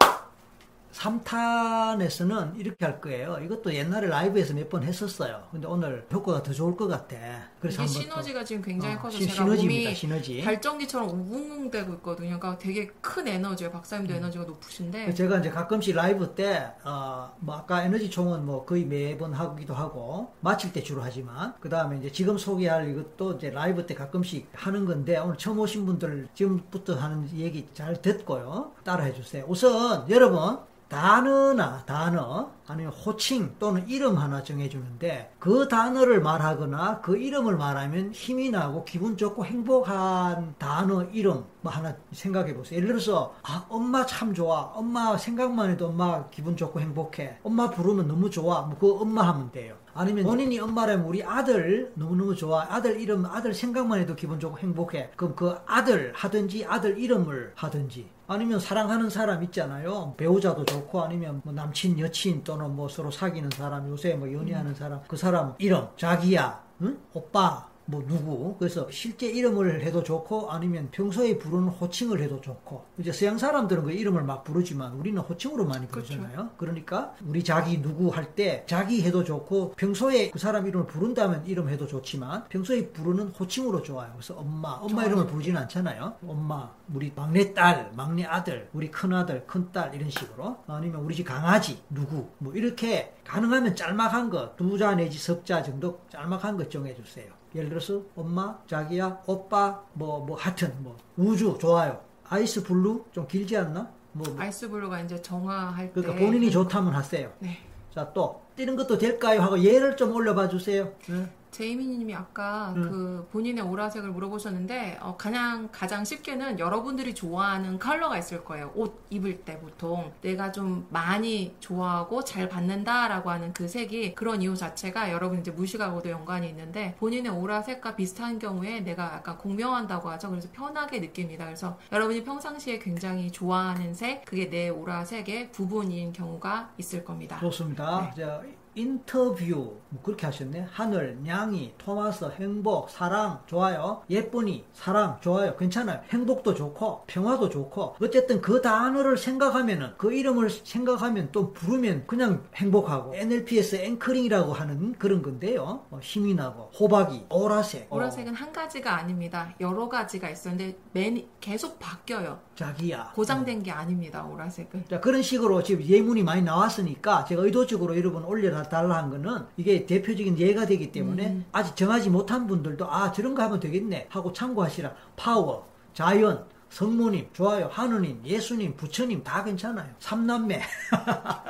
3탄에서는 0.97 2.59
이렇게 2.59 2.85
할 2.85 3.01
거예요. 3.01 3.39
이것도 3.45 3.75
옛날에 3.75 4.09
라이브에서 4.09 4.55
몇 4.55 4.67
번 4.67 4.83
했었어요. 4.83 5.45
근데 5.53 5.69
오늘 5.69 6.05
효과가 6.13 6.43
더 6.43 6.53
좋을 6.53 6.77
것 6.77 6.89
같아. 6.89 7.17
그래서 7.61 7.85
이게 7.85 7.93
시너지가 7.93 8.43
지금 8.45 8.63
굉장히 8.63 8.97
어, 8.97 8.99
커서 8.99 9.17
시- 9.19 9.29
제가 9.29 9.45
시너지입니다. 9.45 9.83
몸이 9.91 9.95
시너지. 9.95 10.43
발전기처럼 10.43 11.09
웅웅대고 11.09 11.95
있거든요. 11.95 12.39
그러니까 12.41 12.59
되게 12.59 12.89
큰 13.01 13.29
에너지예요. 13.29 13.71
박사님도 13.71 14.13
음. 14.13 14.17
에너지가 14.17 14.45
높으신데 14.45 15.15
제가 15.15 15.39
이제 15.39 15.51
가끔씩 15.51 15.95
라이브 15.95 16.35
때, 16.35 16.73
어, 16.85 17.33
뭐 17.39 17.55
아까 17.55 17.85
에너지 17.85 18.11
총은 18.11 18.45
뭐 18.45 18.65
거의 18.65 18.85
매번 18.85 19.33
하기도 19.35 19.73
하고, 19.75 20.33
마칠 20.41 20.73
때 20.73 20.83
주로 20.83 21.03
하지만, 21.03 21.55
그 21.61 21.69
다음에 21.69 21.99
이제 21.99 22.11
지금 22.11 22.37
소개할 22.39 22.89
이것도 22.91 23.35
이제 23.35 23.51
라이브 23.51 23.87
때 23.87 23.95
가끔씩 23.95 24.49
하는 24.53 24.85
건데, 24.85 25.17
오늘 25.19 25.37
처음 25.39 25.61
오신 25.61 25.87
분들 25.87 26.29
지금부터 26.35 26.97
하는 26.97 27.29
얘기 27.37 27.69
잘 27.73 28.03
듣고요. 28.03 28.73
따라해 28.83 29.13
주세요. 29.13 29.45
우선, 29.47 30.09
여러분, 30.11 30.59
단어나 30.89 31.85
단어, 31.85 32.51
아니면 32.67 32.93
호칭 32.93 33.55
또는 33.59 33.87
이름 33.89 34.17
하나 34.17 34.43
정해주는데, 34.43 35.35
그 35.39 35.69
단어를 35.69 36.21
말하거나 36.21 37.01
그 37.01 37.17
이름을 37.17 37.57
말하면 37.57 38.13
힘이 38.13 38.51
나고 38.51 38.85
기분 38.85 39.17
좋고 39.17 39.45
행복한 39.45 40.55
단어, 40.59 41.05
이름, 41.05 41.45
뭐 41.61 41.73
하나 41.73 41.97
생각해 42.13 42.55
보세요. 42.55 42.77
예를 42.77 42.89
들어서, 42.89 43.35
아, 43.43 43.67
엄마 43.69 44.07
참 44.07 44.35
좋아. 44.35 44.73
엄마 44.75 45.17
생각만 45.17 45.71
해도 45.71 45.89
엄마 45.89 46.29
기분 46.31 46.57
좋고 46.57 46.81
행복해. 46.81 47.39
엄마 47.43 47.71
부르면 47.71 48.07
너무 48.09 48.31
좋아. 48.31 48.63
뭐 48.63 48.79
그거 48.79 49.01
엄마 49.01 49.23
하면 49.29 49.51
돼요. 49.51 49.77
아니면 49.95 50.25
본인이 50.25 50.61
엄마라면 50.61 51.07
우리 51.07 51.25
아들 51.25 51.93
너무너무 51.95 52.37
좋아. 52.37 52.67
아들 52.69 53.01
이름, 53.01 53.27
아들 53.27 53.55
생각만 53.55 54.01
해도 54.01 54.15
기분 54.15 54.39
좋고 54.39 54.59
행복해. 54.59 55.11
그럼 55.17 55.35
그 55.35 55.57
아들 55.67 56.13
하든지 56.15 56.67
아들 56.67 56.99
이름을 56.99 57.53
하든지. 57.57 58.16
아니면 58.29 58.59
사랑하는 58.59 59.09
사람 59.09 59.43
있잖아요. 59.45 60.15
배우자도 60.17 60.65
좋고 60.65 61.03
아니면 61.03 61.41
뭐 61.45 61.53
남친, 61.53 61.99
여친 61.99 62.43
또는 62.45 62.75
뭐 62.75 62.89
서로 62.89 63.11
사귀는 63.11 63.51
사람, 63.51 63.89
요새 63.89 64.15
뭐 64.15 64.33
연애하는 64.33 64.75
사람, 64.75 65.01
그 65.07 65.17
사람 65.17 65.55
이름, 65.59 65.87
자기야, 65.97 66.63
응? 66.83 66.99
오빠, 67.13 67.69
뭐 67.89 68.05
누구? 68.07 68.57
그래서 68.59 68.89
실제 68.91 69.27
이름을 69.29 69.83
해도 69.83 70.03
좋고 70.03 70.51
아니면 70.51 70.89
평소에 70.91 71.39
부르는 71.39 71.69
호칭을 71.69 72.21
해도 72.21 72.41
좋고. 72.41 72.85
이제 72.99 73.13
서양 73.13 73.39
사람들은 73.39 73.85
그 73.85 73.93
이름을 73.93 74.23
막 74.25 74.43
부르지만 74.45 74.93
우리는 74.95 75.21
호칭으로 75.21 75.65
많이 75.67 75.87
부르잖아요. 75.87 76.51
그러니까 76.57 77.15
우리 77.27 77.43
자기 77.45 77.81
누구 77.81 78.09
할 78.09 78.27
때 78.37 78.65
자기 78.67 79.03
해도 79.03 79.23
좋고 79.25 79.75
평소에 79.77 80.31
그 80.31 80.39
사람 80.39 80.67
이름을 80.67 80.87
부른다면 80.89 81.47
이름 81.47 81.69
해도 81.69 81.87
좋지만 81.87 82.45
평소에 82.49 82.89
부르는 82.89 83.29
호칭으로 83.29 83.83
좋아요. 83.83 84.11
그래서 84.15 84.35
엄마 84.35 84.73
엄마 84.73 84.89
좋아요. 84.89 85.07
이름을 85.07 85.27
부르지는 85.29 85.61
않잖아요. 85.63 86.15
엄마 86.27 86.69
우리 86.93 87.13
막내 87.15 87.55
딸 87.55 87.93
막내 87.97 88.25
아들 88.25 88.69
우리 88.73 88.91
큰 88.91 89.13
아들 89.15 89.47
큰 89.47 89.71
딸 89.73 89.95
이런 89.95 90.11
식으로. 90.11 90.57
아니면 90.67 91.01
우리 91.03 91.15
집 91.15 91.25
강아지 91.25 91.79
누구? 91.91 92.27
뭐 92.39 92.53
이렇게 92.55 93.13
가능하면 93.27 93.75
짤막한 93.75 94.31
거 94.31 94.55
두 94.57 94.79
자 94.79 94.95
내지 94.95 95.19
석 95.19 95.45
자 95.45 95.63
정도 95.63 96.01
짤막한 96.11 96.57
것 96.57 96.71
정해주세요 96.71 97.27
예를 97.55 97.69
들어서 97.71 98.03
엄마, 98.15 98.59
자기야, 98.67 99.23
오빠, 99.27 99.81
뭐뭐 99.95 100.37
하여튼 100.37 100.75
뭐 100.79 100.95
우주 101.17 101.57
좋아요. 101.59 101.99
ice 102.29 102.63
blue 102.63 103.05
좀 103.13 103.27
길지 103.27 103.57
않나? 103.57 103.89
뭐 104.13 104.27
뭐. 104.29 104.37
ice 104.41 104.69
blue가 104.69 105.01
이제 105.01 105.21
정화할 105.23 105.87
때 105.93 106.01
그러니까 106.01 106.23
본인이 106.25 106.51
좋다면 106.51 106.95
하세요. 106.95 107.33
네. 107.39 107.59
자 107.95 108.13
또 108.13 108.43
뛰는 108.57 108.77
것도 108.77 108.99
될까요? 108.99 109.41
하고 109.41 109.59
예를 109.59 109.97
좀 109.97 110.13
올려봐 110.13 110.49
주세요. 110.49 110.93
네. 111.09 111.27
제이미님이 111.57 112.15
아까 112.15 112.75
음. 112.77 112.83
그 112.83 113.29
본인의 113.33 113.65
오라색을 113.65 114.11
물어보셨는데 114.11 114.99
어, 115.01 115.17
가장 115.17 115.71
가장 115.73 116.05
쉽게는 116.05 116.59
여러분들이 116.59 117.15
좋아하는 117.15 117.79
컬러가 117.79 118.19
있을 118.19 118.45
거예요. 118.45 118.73
옷 118.75 119.07
입을 119.09 119.41
때 119.41 119.59
보통 119.59 120.13
내가 120.21 120.53
좀 120.53 120.87
많이 120.91 121.57
좋아하고 121.61 122.25
잘 122.25 122.51
받는다라고 122.51 123.31
하는 123.31 123.55
그 123.55 123.69
색이 123.69 124.15
그런 124.15 124.43
이유 124.43 124.55
자체가 124.55 125.11
여러분 125.11 125.41
이제 125.41 125.51
무의식하고도 125.51 126.11
연관이 126.11 126.47
있는데 126.51 126.95
본인의 126.99 127.33
오라색과 127.33 127.97
비슷한 127.97 128.39
경우에 128.39 128.81
내가 128.81 129.15
약간 129.15 129.39
공명한다고 129.39 130.11
하죠. 130.11 130.29
그래서 130.29 130.49
편하게 130.53 131.01
느낍니다. 131.01 131.47
그래서 131.47 131.79
여러분이 131.91 132.23
평상시에 132.23 132.81
굉장히 132.81 133.31
좋아하는 133.31 133.95
색 133.95 134.27
그게 134.27 134.51
내 134.51 134.69
오라색의 134.69 135.53
부분인 135.53 136.13
경우가 136.13 136.73
있을 136.77 137.03
겁니다. 137.03 137.39
좋습니다. 137.41 138.13
자, 138.15 138.43
인터뷰 138.77 139.79
뭐 139.89 140.03
그렇게 140.03 140.27
하셨네. 140.27 140.69
하늘, 140.71 141.19
냥이, 141.23 141.75
토마스, 141.79 142.27
행복, 142.39 142.91
사랑 142.91 143.41
좋아요. 143.47 144.03
예쁘니, 144.11 144.65
사랑 144.75 145.19
좋아요. 145.21 145.57
괜찮아요. 145.57 146.01
행복도 146.11 146.55
좋고 146.55 147.05
평화도 147.07 147.49
좋고 147.49 147.97
어쨌든 148.01 148.41
그 148.41 148.61
단어를 148.61 149.17
생각하면은 149.17 149.95
그 149.97 150.13
이름을 150.13 150.51
생각하면 150.51 151.31
또 151.33 151.53
부르면 151.53 152.05
그냥 152.07 152.45
행복하고 152.55 153.15
NLP에서 153.15 153.79
앵커링이라고 153.79 154.53
하는 154.53 154.95
그런 154.99 155.23
건데요. 155.23 155.87
어, 155.91 155.99
힘이 156.03 156.35
나고 156.35 156.71
호박이, 156.79 157.27
오라색, 157.31 157.87
어, 157.91 157.97
오라색은 157.97 158.35
한 158.35 158.53
가지가 158.53 158.95
아닙니다. 158.95 159.55
여러 159.61 159.89
가지가 159.89 160.29
있었는데 160.29 160.77
맨 160.93 161.27
계속 161.41 161.79
바뀌어요. 161.79 162.41
자기야. 162.57 163.13
고장된 163.15 163.63
게 163.63 163.71
아닙니다. 163.71 164.25
오라색은. 164.25 164.87
자, 164.91 165.01
그런 165.01 165.23
식으로 165.23 165.63
지금 165.63 165.85
예문이 165.85 166.23
많이 166.23 166.43
나왔으니까 166.43 167.25
제가 167.25 167.43
의도적으로 167.43 167.97
여러분 167.97 168.25
올려 168.25 168.51
달라 168.69 168.97
한 168.97 169.11
거는 169.11 169.47
이게 169.57 169.87
대표적인 169.87 170.39
예가 170.39 170.67
되기 170.67 170.93
때문에 170.93 171.27
음. 171.29 171.45
아직 171.53 171.77
정하지 171.77 172.11
못한 172.11 172.47
분들도 172.47 172.91
아, 172.91 173.13
저런 173.13 173.35
거 173.35 173.43
하면 173.43 173.61
되겠네 173.61 174.07
하고 174.11 174.33
참고하시라. 174.33 174.93
파워, 175.17 175.67
자연, 175.95 176.45
성모님, 176.69 177.29
좋아요, 177.33 177.69
하느님, 177.73 178.21
예수님, 178.25 178.77
부처님 178.77 179.23
다 179.23 179.43
괜찮아요. 179.45 179.89
삼남매, 179.99 180.61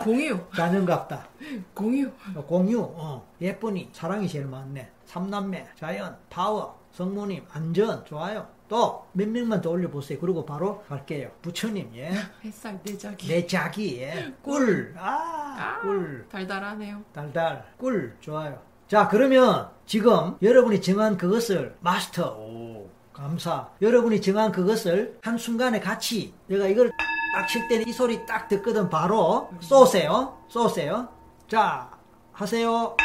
공유, 0.05 0.38
자녀갑다. 0.55 1.26
공유. 1.74 2.11
공유, 2.46 2.83
어, 2.83 3.26
예쁘니, 3.40 3.90
사랑이 3.92 4.29
제일 4.29 4.46
많네. 4.46 4.90
삼남매, 5.07 5.68
자연, 5.79 6.16
파워, 6.31 6.79
성모님, 6.92 7.44
안전, 7.50 8.05
좋아요. 8.05 8.46
또 8.68 9.07
몇 9.12 9.29
명만 9.29 9.61
더 9.61 9.70
올려보세요. 9.70 10.18
그리고 10.20 10.44
바로 10.44 10.83
갈게요. 10.88 11.31
부처님, 11.42 11.90
예. 11.94 12.11
햇살 12.44 12.79
내자기. 12.85 13.29
내 13.29 13.46
자기, 13.46 14.00
예. 14.02 14.33
꿀, 14.42 14.94
아, 14.98 15.57
아, 15.59 15.81
꿀, 15.81 16.26
달달하네요. 16.31 17.02
달달, 17.12 17.64
꿀, 17.79 18.16
좋아요. 18.20 18.61
자, 18.88 19.09
그러면 19.09 19.70
지금 19.87 20.37
여러분이 20.42 20.81
정한 20.81 21.16
그것을 21.16 21.76
마스터, 21.81 22.37
오, 22.38 22.88
감사. 23.12 23.68
여러분이 23.83 24.20
정한 24.20 24.52
그것을 24.52 25.18
한순간에 25.22 25.81
같이, 25.81 26.35
내가 26.46 26.66
이걸 26.66 26.90
딱 26.90 27.46
칠 27.48 27.68
때는 27.68 27.87
이 27.87 27.92
소리 27.92 28.24
딱 28.26 28.48
듣거든 28.48 28.88
바로 28.88 29.50
쏘세요. 29.61 30.38
쏘세요. 30.48 31.07
자, 31.48 31.90
하세요. 32.33 32.96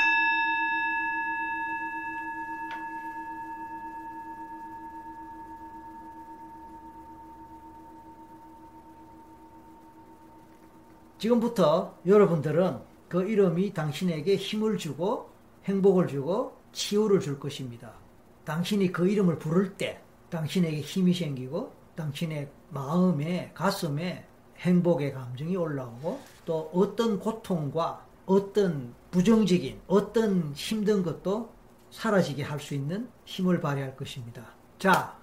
지금부터 11.21 11.95
여러분들은 12.07 12.79
그 13.07 13.29
이름이 13.29 13.73
당신에게 13.73 14.37
힘을 14.37 14.79
주고 14.79 15.29
행복을 15.65 16.07
주고 16.07 16.57
치유를 16.71 17.19
줄 17.19 17.39
것입니다. 17.39 17.91
당신이 18.43 18.91
그 18.91 19.07
이름을 19.07 19.37
부를 19.37 19.75
때 19.75 20.01
당신에게 20.31 20.81
힘이 20.81 21.13
생기고 21.13 21.73
당신의 21.95 22.49
마음에 22.69 23.51
가슴에 23.53 24.25
행복의 24.57 25.13
감정이 25.13 25.55
올라오고 25.55 26.19
또 26.45 26.71
어떤 26.73 27.19
고통과 27.19 28.03
어떤 28.25 28.95
부정적인 29.11 29.79
어떤 29.85 30.53
힘든 30.55 31.03
것도 31.03 31.51
사라지게 31.91 32.41
할 32.41 32.59
수 32.59 32.73
있는 32.73 33.07
힘을 33.25 33.61
발휘할 33.61 33.95
것입니다. 33.95 34.43
자, 34.79 35.15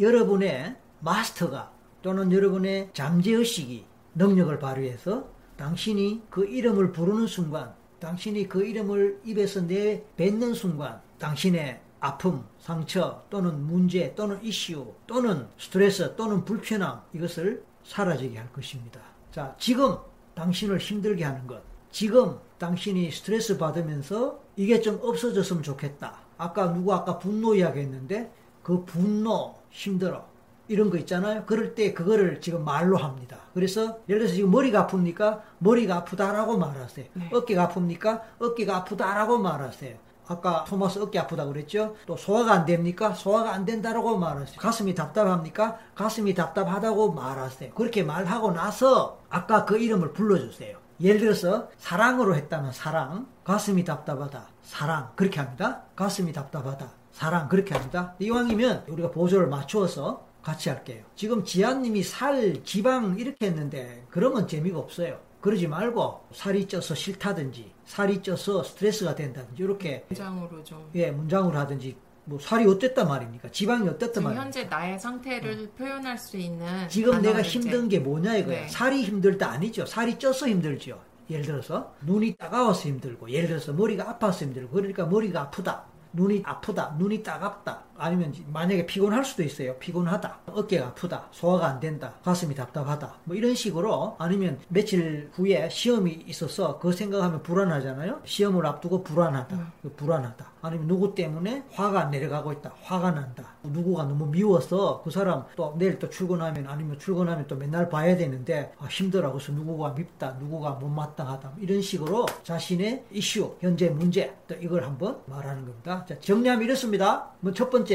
여러분의 0.00 0.74
마스터가 0.98 1.70
또는 2.02 2.32
여러분의 2.32 2.90
잠재의식이 2.94 3.84
능력을 4.16 4.58
발휘해서 4.58 5.35
당신이 5.56 6.22
그 6.30 6.44
이름을 6.44 6.92
부르는 6.92 7.26
순간, 7.26 7.74
당신이 7.98 8.48
그 8.48 8.64
이름을 8.64 9.20
입에서 9.24 9.62
내뱉는 9.62 10.54
순간, 10.54 11.00
당신의 11.18 11.80
아픔, 12.00 12.44
상처, 12.58 13.22
또는 13.30 13.66
문제, 13.66 14.14
또는 14.14 14.38
이슈, 14.42 14.92
또는 15.06 15.46
스트레스, 15.58 16.14
또는 16.14 16.44
불편함, 16.44 17.00
이것을 17.14 17.64
사라지게 17.84 18.36
할 18.36 18.52
것입니다. 18.52 19.00
자, 19.32 19.54
지금 19.58 19.96
당신을 20.34 20.78
힘들게 20.78 21.24
하는 21.24 21.46
것, 21.46 21.62
지금 21.90 22.38
당신이 22.58 23.10
스트레스 23.10 23.56
받으면서 23.56 24.38
이게 24.56 24.80
좀 24.80 24.98
없어졌으면 25.02 25.62
좋겠다. 25.62 26.18
아까 26.36 26.72
누구 26.72 26.92
아까 26.92 27.18
분노 27.18 27.54
이야기 27.54 27.80
했는데, 27.80 28.30
그 28.62 28.84
분노, 28.84 29.54
힘들어. 29.70 30.26
이런 30.68 30.90
거 30.90 30.96
있잖아요. 30.98 31.44
그럴 31.46 31.74
때 31.74 31.92
그거를 31.92 32.40
지금 32.40 32.64
말로 32.64 32.96
합니다. 32.96 33.38
그래서 33.54 33.98
예를 34.08 34.20
들어서 34.20 34.34
지금 34.34 34.50
머리가 34.50 34.86
아픕니까? 34.86 35.40
머리가 35.58 35.96
아프다라고 35.96 36.58
말하세요. 36.58 37.06
네. 37.14 37.30
어깨가 37.32 37.68
아픕니까? 37.68 38.20
어깨가 38.40 38.76
아프다라고 38.76 39.38
말하세요. 39.38 39.96
아까 40.28 40.64
토마스 40.64 40.98
어깨 40.98 41.20
아프다고 41.20 41.52
그랬죠? 41.52 41.94
또 42.04 42.16
소화가 42.16 42.52
안 42.52 42.66
됩니까? 42.66 43.14
소화가 43.14 43.52
안 43.52 43.64
된다라고 43.64 44.18
말하세요. 44.18 44.58
가슴이 44.58 44.94
답답합니까? 44.94 45.78
가슴이 45.94 46.34
답답하다고 46.34 47.12
말하세요. 47.12 47.72
그렇게 47.74 48.02
말하고 48.02 48.50
나서 48.50 49.20
아까 49.28 49.64
그 49.64 49.78
이름을 49.78 50.12
불러주세요. 50.12 50.78
예를 51.00 51.20
들어서 51.20 51.68
사랑으로 51.78 52.34
했다면 52.34 52.72
사랑, 52.72 53.26
가슴이 53.44 53.84
답답하다, 53.84 54.48
사랑 54.62 55.10
그렇게 55.14 55.38
합니다. 55.38 55.82
가슴이 55.94 56.32
답답하다, 56.32 56.88
사랑 57.12 57.48
그렇게 57.48 57.74
합니다. 57.74 58.14
이왕이면 58.18 58.84
우리가 58.88 59.10
보조를 59.10 59.46
맞추어서 59.46 60.25
같이 60.46 60.68
할게요. 60.68 61.02
지금 61.16 61.44
지아님이 61.44 62.04
살, 62.04 62.62
지방 62.62 63.18
이렇게 63.18 63.46
했는데 63.46 64.04
그러면 64.10 64.46
재미가 64.46 64.78
없어요. 64.78 65.18
그러지 65.40 65.66
말고 65.66 66.20
살이 66.32 66.68
쪄서 66.68 66.94
싫다든지 66.94 67.72
살이 67.84 68.22
쪄서 68.22 68.62
스트레스가 68.62 69.16
된다든지 69.16 69.60
이렇게 69.60 70.04
문장으로 70.08 70.62
좀. 70.62 70.88
예 70.94 71.10
문장으로 71.10 71.58
하든지 71.58 71.96
뭐 72.26 72.38
살이 72.38 72.64
어땠단 72.64 73.08
말입니까? 73.08 73.48
지방이 73.50 73.88
어땠단 73.88 74.22
말입니까? 74.22 74.44
현재 74.44 74.64
나의 74.64 75.00
상태를 75.00 75.68
표현할 75.76 76.16
수 76.16 76.36
있는 76.36 76.88
지금 76.88 77.20
내가 77.22 77.42
힘든 77.42 77.86
이제 77.86 77.98
게 77.98 78.04
뭐냐 78.04 78.36
이거야. 78.36 78.60
네. 78.62 78.68
살이 78.68 79.02
힘들다 79.02 79.50
아니죠. 79.50 79.84
살이 79.84 80.16
쪄서 80.16 80.46
힘들죠. 80.46 81.00
예를 81.28 81.44
들어서 81.44 81.92
눈이 82.02 82.36
따가워서 82.36 82.88
힘들고 82.88 83.30
예를 83.30 83.48
들어서 83.48 83.72
머리가 83.72 84.08
아파서 84.10 84.44
힘들고 84.44 84.70
그러니까 84.74 85.06
머리가 85.06 85.42
아프다. 85.42 85.86
눈이 86.12 86.42
아프다. 86.44 86.94
눈이 86.98 87.24
따갑다. 87.24 87.85
아니면 87.98 88.34
만약에 88.52 88.86
피곤할 88.86 89.24
수도 89.24 89.42
있어요. 89.42 89.76
피곤하다. 89.76 90.40
어깨가 90.46 90.88
아프다. 90.88 91.28
소화가 91.30 91.66
안 91.66 91.80
된다. 91.80 92.14
가슴이 92.24 92.54
답답하다. 92.54 93.14
뭐 93.24 93.36
이런 93.36 93.54
식으로 93.54 94.16
아니면 94.18 94.58
며칠 94.68 95.30
후에 95.32 95.68
시험이 95.68 96.24
있어서 96.26 96.78
그 96.78 96.92
생각하면 96.92 97.42
불안하잖아요. 97.42 98.20
시험을 98.24 98.66
앞두고 98.66 99.02
불안하다. 99.02 99.56
음. 99.56 99.72
그 99.82 99.92
불안하다. 99.94 100.56
아니면 100.62 100.88
누구 100.88 101.14
때문에 101.14 101.64
화가 101.72 102.00
안 102.00 102.10
내려가고 102.10 102.52
있다. 102.52 102.72
화가 102.82 103.12
난다. 103.12 103.54
누구가 103.62 104.04
너무 104.04 104.26
미워서 104.26 105.02
그 105.04 105.10
사람 105.10 105.44
또 105.54 105.74
내일 105.78 105.98
또 105.98 106.08
출근하면 106.10 106.66
아니면 106.66 106.98
출근하면 106.98 107.46
또 107.46 107.56
맨날 107.56 107.88
봐야 107.88 108.16
되는데 108.16 108.72
아, 108.78 108.86
힘들어. 108.86 109.32
그래서 109.32 109.52
누구가 109.52 109.90
밉다. 109.90 110.36
누구가 110.40 110.72
못마땅하다. 110.72 111.52
이런 111.60 111.80
식으로 111.80 112.26
자신의 112.42 113.04
이슈, 113.12 113.56
현재 113.60 113.88
문제 113.90 114.34
또 114.48 114.54
이걸 114.56 114.84
한번 114.84 115.20
말하는 115.26 115.64
겁니다. 115.64 116.04
자, 116.08 116.18
정리하면 116.18 116.64
이렇습니다. 116.64 117.30
뭐첫 117.40 117.70
번째 117.70 117.85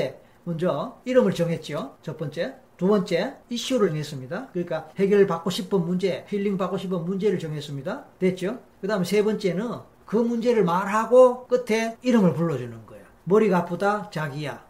먼저 0.44 1.00
이름을 1.06 1.34
정했죠. 1.34 1.98
첫 2.02 2.18
번째. 2.18 2.56
두 2.78 2.88
번째, 2.88 3.36
이슈를 3.50 3.90
정했습니다. 3.90 4.48
그러니까 4.54 4.90
해결받고 4.98 5.52
싶은 5.52 5.86
문제, 5.86 6.26
힐링 6.28 6.58
받고 6.58 6.80
싶은 6.80 7.06
문제를 7.06 7.38
정했습니다. 7.38 8.06
됐죠? 8.18 8.60
그 8.82 8.88
다음에 8.88 9.06
세 9.06 9.24
번째는 9.24 9.70
그 10.08 10.16
문제를 10.16 10.64
말하고 10.64 11.46
끝에 11.46 11.96
이름을 12.02 12.34
불러주는 12.34 12.86
거예요. 12.88 13.06
머리가 13.26 13.60
아프다, 13.60 14.10
자기야. 14.10 14.66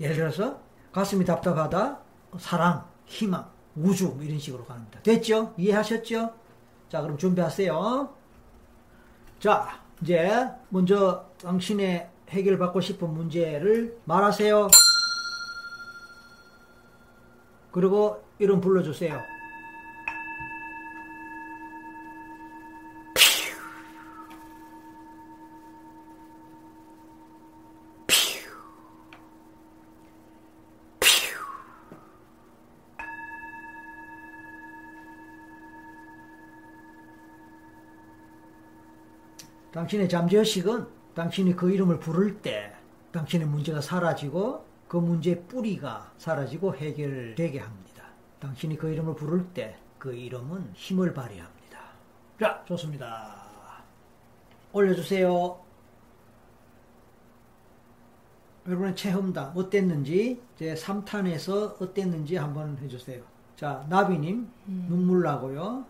예를 0.00 0.16
들어서 0.16 0.60
가슴이 0.90 1.24
답답하다, 1.24 2.00
사랑, 2.38 2.84
희망, 3.04 3.48
우주 3.76 4.08
뭐 4.08 4.24
이런 4.24 4.40
식으로 4.40 4.64
갑니다. 4.64 4.98
됐죠? 5.04 5.54
이해하셨죠? 5.56 6.34
자, 6.88 7.00
그럼 7.00 7.16
준비하세요. 7.16 8.12
자, 9.38 9.80
이제 10.02 10.48
먼저 10.68 11.26
당신의 11.40 12.08
해결받고 12.30 12.80
싶은 12.80 13.12
문제를 13.12 13.98
말하세요. 14.04 14.68
그리고 17.70 18.22
이름 18.38 18.60
불러주세요. 18.60 19.20
당신의 39.72 40.08
잠재의식은 40.08 40.86
당신이 41.16 41.56
그 41.56 41.72
이름을 41.72 41.98
부를 41.98 42.40
때 42.40 42.72
당신의 43.10 43.48
문제가 43.48 43.80
사라지고 43.80 44.64
그 44.86 44.98
문제의 44.98 45.42
뿌리가 45.48 46.12
사라지고 46.18 46.76
해결되게 46.76 47.58
합니다. 47.58 48.04
당신이 48.38 48.76
그 48.76 48.88
이름을 48.92 49.16
부를 49.16 49.44
때 49.52 49.76
그 50.06 50.14
이름은 50.14 50.70
힘을 50.74 51.12
발휘합니다. 51.12 51.80
자, 52.40 52.62
좋습니다. 52.66 53.34
올려주세요. 54.72 55.58
여러분의 58.66 58.94
체험담 58.94 59.52
어땠는지 59.56 60.40
제 60.56 60.74
3탄에서 60.74 61.80
어땠는지 61.80 62.36
한번 62.36 62.78
해주세요. 62.78 63.22
자, 63.56 63.84
나비님 63.88 64.48
음. 64.68 64.86
눈물 64.88 65.22
나고요. 65.22 65.84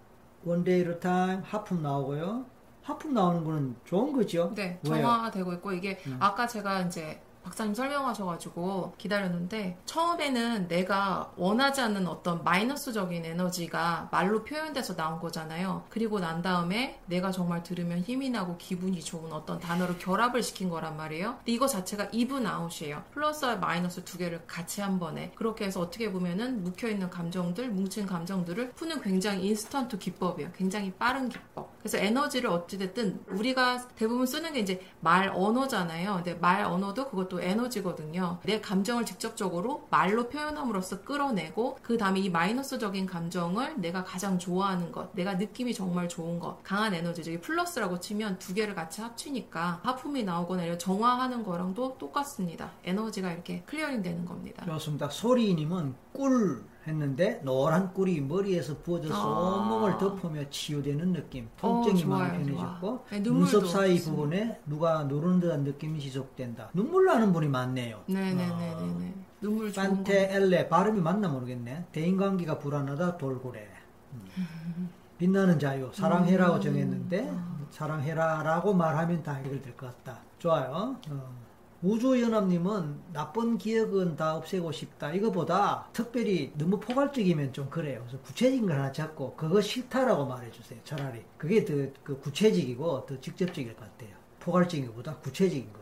원데이로 0.44 1.00
타임 1.00 1.40
하품 1.42 1.82
나오고요. 1.82 2.46
하품 2.86 3.14
나오는 3.14 3.44
거는 3.44 3.74
좋은 3.84 4.12
거죠? 4.12 4.52
네? 4.54 4.78
정화되고 4.84 5.54
있고 5.54 5.72
이게 5.72 5.98
음. 6.06 6.18
아까 6.20 6.46
제가 6.46 6.82
이제 6.82 7.20
박사님 7.46 7.74
설명하셔가지고 7.74 8.94
기다렸는데 8.98 9.78
처음에는 9.86 10.66
내가 10.66 11.30
원하지 11.36 11.80
않는 11.80 12.08
어떤 12.08 12.42
마이너스적인 12.42 13.24
에너지가 13.24 14.08
말로 14.10 14.42
표현돼서 14.42 14.96
나온 14.96 15.20
거잖아요. 15.20 15.84
그리고 15.88 16.18
난 16.18 16.42
다음에 16.42 17.00
내가 17.06 17.30
정말 17.30 17.62
들으면 17.62 18.00
힘이 18.00 18.30
나고 18.30 18.56
기분이 18.56 19.00
좋은 19.00 19.32
어떤 19.32 19.60
단어를 19.60 19.96
결합을 19.98 20.42
시킨 20.42 20.68
거란 20.68 20.96
말이에요. 20.96 21.36
근데 21.36 21.52
이거 21.52 21.68
자체가 21.68 22.08
even 22.10 22.44
out이에요. 22.48 23.04
플러스와 23.12 23.56
마이너스 23.56 24.02
두 24.02 24.18
개를 24.18 24.44
같이 24.48 24.80
한 24.80 24.98
번에 24.98 25.30
그렇게 25.36 25.66
해서 25.66 25.80
어떻게 25.80 26.10
보면은 26.10 26.64
묵혀있는 26.64 27.10
감정들, 27.10 27.70
뭉친 27.70 28.06
감정들을 28.06 28.72
푸는 28.72 29.00
굉장히 29.02 29.46
인스턴트 29.46 29.98
기법이에요. 29.98 30.50
굉장히 30.56 30.92
빠른 30.92 31.28
기법. 31.28 31.78
그래서 31.78 31.98
에너지를 31.98 32.50
어찌됐든 32.50 33.20
우리가 33.28 33.86
대부분 33.94 34.26
쓰는 34.26 34.52
게 34.52 34.58
이제 34.58 34.80
말 34.98 35.30
언어잖아요. 35.32 36.14
근데 36.16 36.34
말 36.34 36.64
언어도 36.64 37.08
그것도 37.08 37.35
에너지거든요. 37.40 38.38
내 38.44 38.60
감정을 38.60 39.04
직접적으로 39.06 39.86
말로 39.90 40.28
표현함으로써 40.28 41.02
끌어내고 41.02 41.78
그 41.82 41.96
다음에 41.96 42.20
이 42.20 42.30
마이너스적인 42.30 43.06
감정을 43.06 43.74
내가 43.80 44.04
가장 44.04 44.38
좋아하는 44.38 44.92
것, 44.92 45.14
내가 45.14 45.34
느낌이 45.34 45.74
정말 45.74 46.08
좋은 46.08 46.38
것, 46.38 46.62
강한 46.62 46.94
에너지죠. 46.94 47.32
이 47.32 47.40
플러스라고 47.40 48.00
치면 48.00 48.38
두 48.38 48.54
개를 48.54 48.74
같이 48.74 49.00
합치니까 49.00 49.80
하품이 49.82 50.24
나오거나 50.24 50.64
이런 50.64 50.78
정화하는 50.78 51.44
거랑도 51.44 51.96
똑같습니다. 51.98 52.72
에너지가 52.84 53.32
이렇게 53.32 53.62
clearing 53.66 54.02
되는 54.02 54.24
겁니다. 54.24 54.64
좋습니다. 54.64 55.08
소리님은 55.08 55.94
꿀 56.16 56.64
했는데 56.86 57.40
노란 57.42 57.92
꿀이 57.92 58.20
머리에서 58.20 58.78
부어져서 58.78 59.14
아. 59.14 59.56
온몸을 59.56 59.98
덮으며 59.98 60.48
치유되는 60.48 61.12
느낌. 61.12 61.48
통증이 61.58 62.02
어, 62.02 62.06
좋아요, 62.06 62.18
많이 62.32 62.44
편해졌고. 62.44 63.04
네, 63.10 63.22
눈썹 63.22 63.66
사이 63.66 63.96
좋습니다. 63.98 64.10
부분에 64.10 64.60
누가 64.66 65.02
누르는 65.04 65.40
듯한 65.40 65.64
느낌이 65.64 66.00
지속된다. 66.00 66.70
눈물 66.74 67.06
나는 67.06 67.32
분이 67.32 67.48
많네요. 67.48 68.02
네네네네네. 68.06 69.14
눈물 69.40 69.72
좋은 69.72 69.86
거. 69.88 69.94
판테 69.94 70.34
엘레 70.34 70.68
발음이 70.68 71.00
맞나 71.00 71.28
모르겠네. 71.28 71.86
대인관계가 71.92 72.58
불안하다 72.58 73.16
돌고래. 73.18 73.66
음. 74.14 74.90
빛나는 75.18 75.58
자유 75.58 75.90
사랑해라고 75.92 76.56
음. 76.56 76.60
정했는데 76.60 77.32
사랑해라라고 77.70 78.74
말하면 78.74 79.22
다 79.22 79.32
해결될 79.34 79.76
것 79.76 79.86
같다. 80.04 80.20
좋아요. 80.38 80.96
어. 81.10 81.45
우주연합님은 81.82 83.00
나쁜 83.12 83.58
기억은 83.58 84.16
다 84.16 84.36
없애고 84.36 84.72
싶다. 84.72 85.12
이거보다 85.12 85.88
특별히 85.92 86.52
너무 86.56 86.80
포괄적이면 86.80 87.52
좀 87.52 87.68
그래요. 87.70 88.00
그래서 88.06 88.18
구체적인 88.22 88.66
걸 88.66 88.78
하나 88.78 88.92
잡고 88.92 89.34
그거 89.36 89.60
싫다라고 89.60 90.26
말해주세요. 90.26 90.80
차라리 90.84 91.22
그게 91.36 91.64
더 91.64 91.74
그 92.02 92.18
구체적이고 92.20 93.06
더 93.06 93.20
직접적일 93.20 93.74
것 93.76 93.80
같아요. 93.84 94.16
포괄적인 94.40 94.86
것보다 94.86 95.16
구체적인 95.18 95.72
거. 95.72 95.80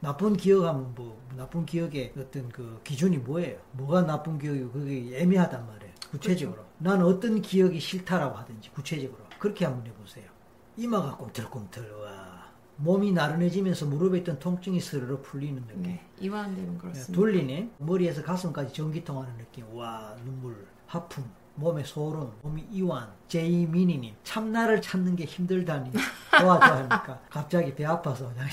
나쁜 0.00 0.36
기억하면 0.36 0.94
뭐 0.94 1.20
나쁜 1.36 1.66
기억의 1.66 2.12
어떤 2.18 2.48
그 2.48 2.80
기준이 2.84 3.18
뭐예요? 3.18 3.58
뭐가 3.72 4.02
나쁜 4.02 4.38
기억이고 4.38 4.70
그게 4.70 5.18
애매하단 5.20 5.66
말이에요. 5.66 5.92
구체적으로. 6.10 6.64
난 6.78 7.02
어떤 7.02 7.40
기억이 7.42 7.80
싫다라고 7.80 8.36
하든지 8.36 8.70
구체적으로 8.70 9.18
그렇게 9.38 9.64
한번 9.64 9.86
해보세요. 9.86 10.24
이마가 10.76 11.16
꿈틀꿈틀 11.16 11.90
와 11.92 12.15
몸이 12.78 13.12
나른해지면서 13.12 13.86
무릎에 13.86 14.18
있던 14.18 14.38
통증이 14.38 14.80
스르르 14.80 15.20
풀리는 15.22 15.62
느낌. 15.66 15.82
네, 15.82 16.04
이완되는 16.20 16.78
그렇습니다. 16.78 17.12
돌리네 17.12 17.70
머리에서 17.78 18.22
가슴까지 18.22 18.72
전기 18.74 19.02
통하는 19.04 19.34
느낌. 19.38 19.64
와 19.74 20.14
눈물, 20.24 20.66
하품, 20.86 21.24
몸에 21.54 21.82
소름, 21.84 22.30
몸이 22.42 22.66
이완. 22.70 23.08
제이미니님 23.28 24.14
참나를 24.22 24.80
찾는 24.82 25.16
게 25.16 25.24
힘들다니 25.24 25.90
좋아 26.38 26.58
좋아하니까 26.60 27.18
갑자기 27.30 27.74
배 27.74 27.84
아파서 27.84 28.28
그냥 28.28 28.46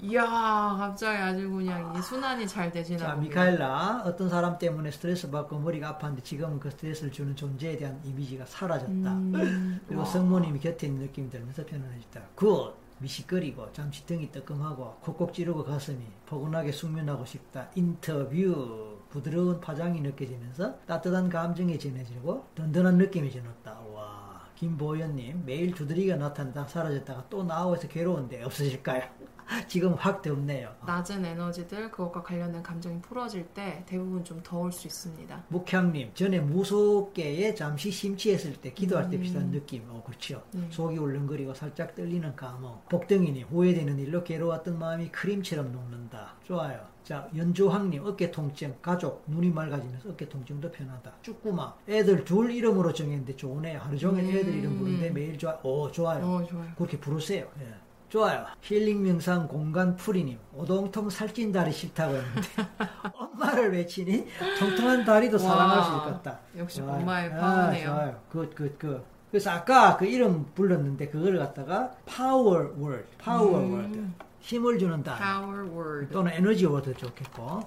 이야, 0.00 0.22
갑자기 0.22 1.16
아주 1.16 1.50
그냥 1.50 1.94
이 1.96 2.02
순환이 2.02 2.46
잘 2.46 2.70
되시나 2.70 2.98
자. 2.98 3.14
미카엘라, 3.14 4.02
어떤 4.04 4.28
사람 4.28 4.58
때문에 4.58 4.90
스트레스 4.90 5.30
받고 5.30 5.58
머리가 5.58 5.98
아팠는데 5.98 6.22
지금은 6.22 6.60
그 6.60 6.70
스트레스를 6.70 7.10
주는 7.10 7.34
존재에 7.34 7.76
대한 7.78 7.98
이미지가 8.04 8.44
사라졌다. 8.46 8.92
음, 8.92 9.80
그리고 9.86 10.02
와. 10.02 10.06
성모님이 10.06 10.60
곁에 10.60 10.86
있는 10.86 11.02
느낌이 11.06 11.30
들면서 11.30 11.64
편안해졌다. 11.64 12.20
Good! 12.36 12.74
미식거리고 13.02 13.72
잠시 13.72 14.06
등이 14.06 14.30
뜨끔하고 14.30 14.96
콕콕 15.00 15.34
찌르고 15.34 15.64
가슴이 15.64 15.98
포근하게 16.26 16.72
숙면하고 16.72 17.24
싶다. 17.24 17.68
인터뷰 17.74 18.98
부드러운 19.10 19.60
파장이 19.60 20.00
느껴지면서 20.00 20.78
따뜻한 20.86 21.28
감정이 21.28 21.78
전해지고 21.78 22.46
든든한 22.54 22.96
느낌이 22.96 23.30
전했다. 23.30 23.80
와 23.92 24.48
김보현님 24.56 25.44
매일 25.44 25.74
두드리가 25.74 26.16
나타나다 26.16 26.66
사라졌다가 26.66 27.26
또 27.28 27.42
나오면서 27.42 27.88
괴로운데 27.88 28.42
없어질까요? 28.44 29.02
지금 29.68 29.94
확 29.94 30.22
덥네요. 30.22 30.74
낮은 30.86 31.24
에너지들 31.24 31.90
그것과 31.90 32.22
관련된 32.22 32.62
감정이 32.62 33.00
풀어질 33.00 33.46
때 33.48 33.82
대부분 33.86 34.24
좀 34.24 34.40
더울 34.42 34.72
수 34.72 34.86
있습니다. 34.86 35.44
묵향님 35.48 36.12
전에 36.14 36.40
무섭게에 36.40 37.54
잠시 37.54 37.90
심취했을 37.90 38.54
때 38.56 38.72
기도할 38.72 39.10
때 39.10 39.16
음. 39.16 39.22
비슷한 39.22 39.50
느낌 39.50 39.84
어 39.88 40.02
그렇죠 40.04 40.42
네. 40.52 40.66
속이 40.70 40.98
울렁거리고 40.98 41.54
살짝 41.54 41.94
떨리는 41.94 42.34
감흥 42.36 42.70
복덩이님 42.88 43.46
후회되는 43.48 43.98
일로 43.98 44.24
괴로웠던 44.24 44.78
마음이 44.78 45.08
크림처럼 45.10 45.72
녹는다 45.72 46.34
좋아요 46.44 46.86
자 47.02 47.28
연주황님 47.36 48.04
어깨 48.06 48.30
통증 48.30 48.74
가족 48.80 49.24
눈이 49.26 49.50
맑아지면서 49.50 50.10
어깨 50.10 50.28
통증도 50.28 50.70
편하다 50.70 51.12
쭈꾸마 51.22 51.74
애들 51.88 52.24
둘 52.24 52.50
이름으로 52.50 52.92
정했는데 52.92 53.36
좋으네요 53.36 53.80
하루 53.80 53.98
종일 53.98 54.24
음. 54.24 54.30
애들 54.30 54.54
이름 54.54 54.78
부르는데 54.78 55.10
매일 55.10 55.36
좋아 55.38 55.58
오 55.62 55.90
좋아요 55.90 56.24
어, 56.24 56.44
좋아요. 56.44 56.70
그렇게 56.76 56.98
부르세요. 56.98 57.46
예. 57.60 57.74
좋아요. 58.12 58.44
힐링 58.60 59.02
명상 59.02 59.48
공간 59.48 59.96
풀이님. 59.96 60.38
오동통 60.52 61.08
살찐 61.08 61.50
다리 61.50 61.72
싫다고 61.72 62.14
했는데 62.14 62.42
엄마를 63.16 63.72
외치니 63.72 64.26
통통한 64.58 65.02
다리도 65.06 65.38
사랑할 65.38 65.78
와, 65.78 65.84
수 65.84 66.08
있겠다. 66.10 66.38
역시 66.58 66.78
좋아요. 66.80 67.00
엄마의 67.00 67.32
아, 67.32 67.36
파워네요. 67.38 67.86
좋아요. 67.86 68.20
good, 68.30 68.54
good, 68.54 68.78
good. 68.78 69.02
그래서 69.30 69.50
아까 69.52 69.96
그 69.96 70.04
이름 70.04 70.44
불렀는데 70.54 71.08
그걸 71.08 71.38
갖다가 71.38 71.92
power 72.04 72.70
word, 72.76 73.06
power 73.16 73.58
음. 73.58 73.72
word. 73.72 74.06
힘을 74.40 74.78
주는 74.78 75.02
word. 75.74 76.12
또는 76.12 76.32
energy 76.32 76.66
word 76.66 76.92
좋겠고. 76.92 77.60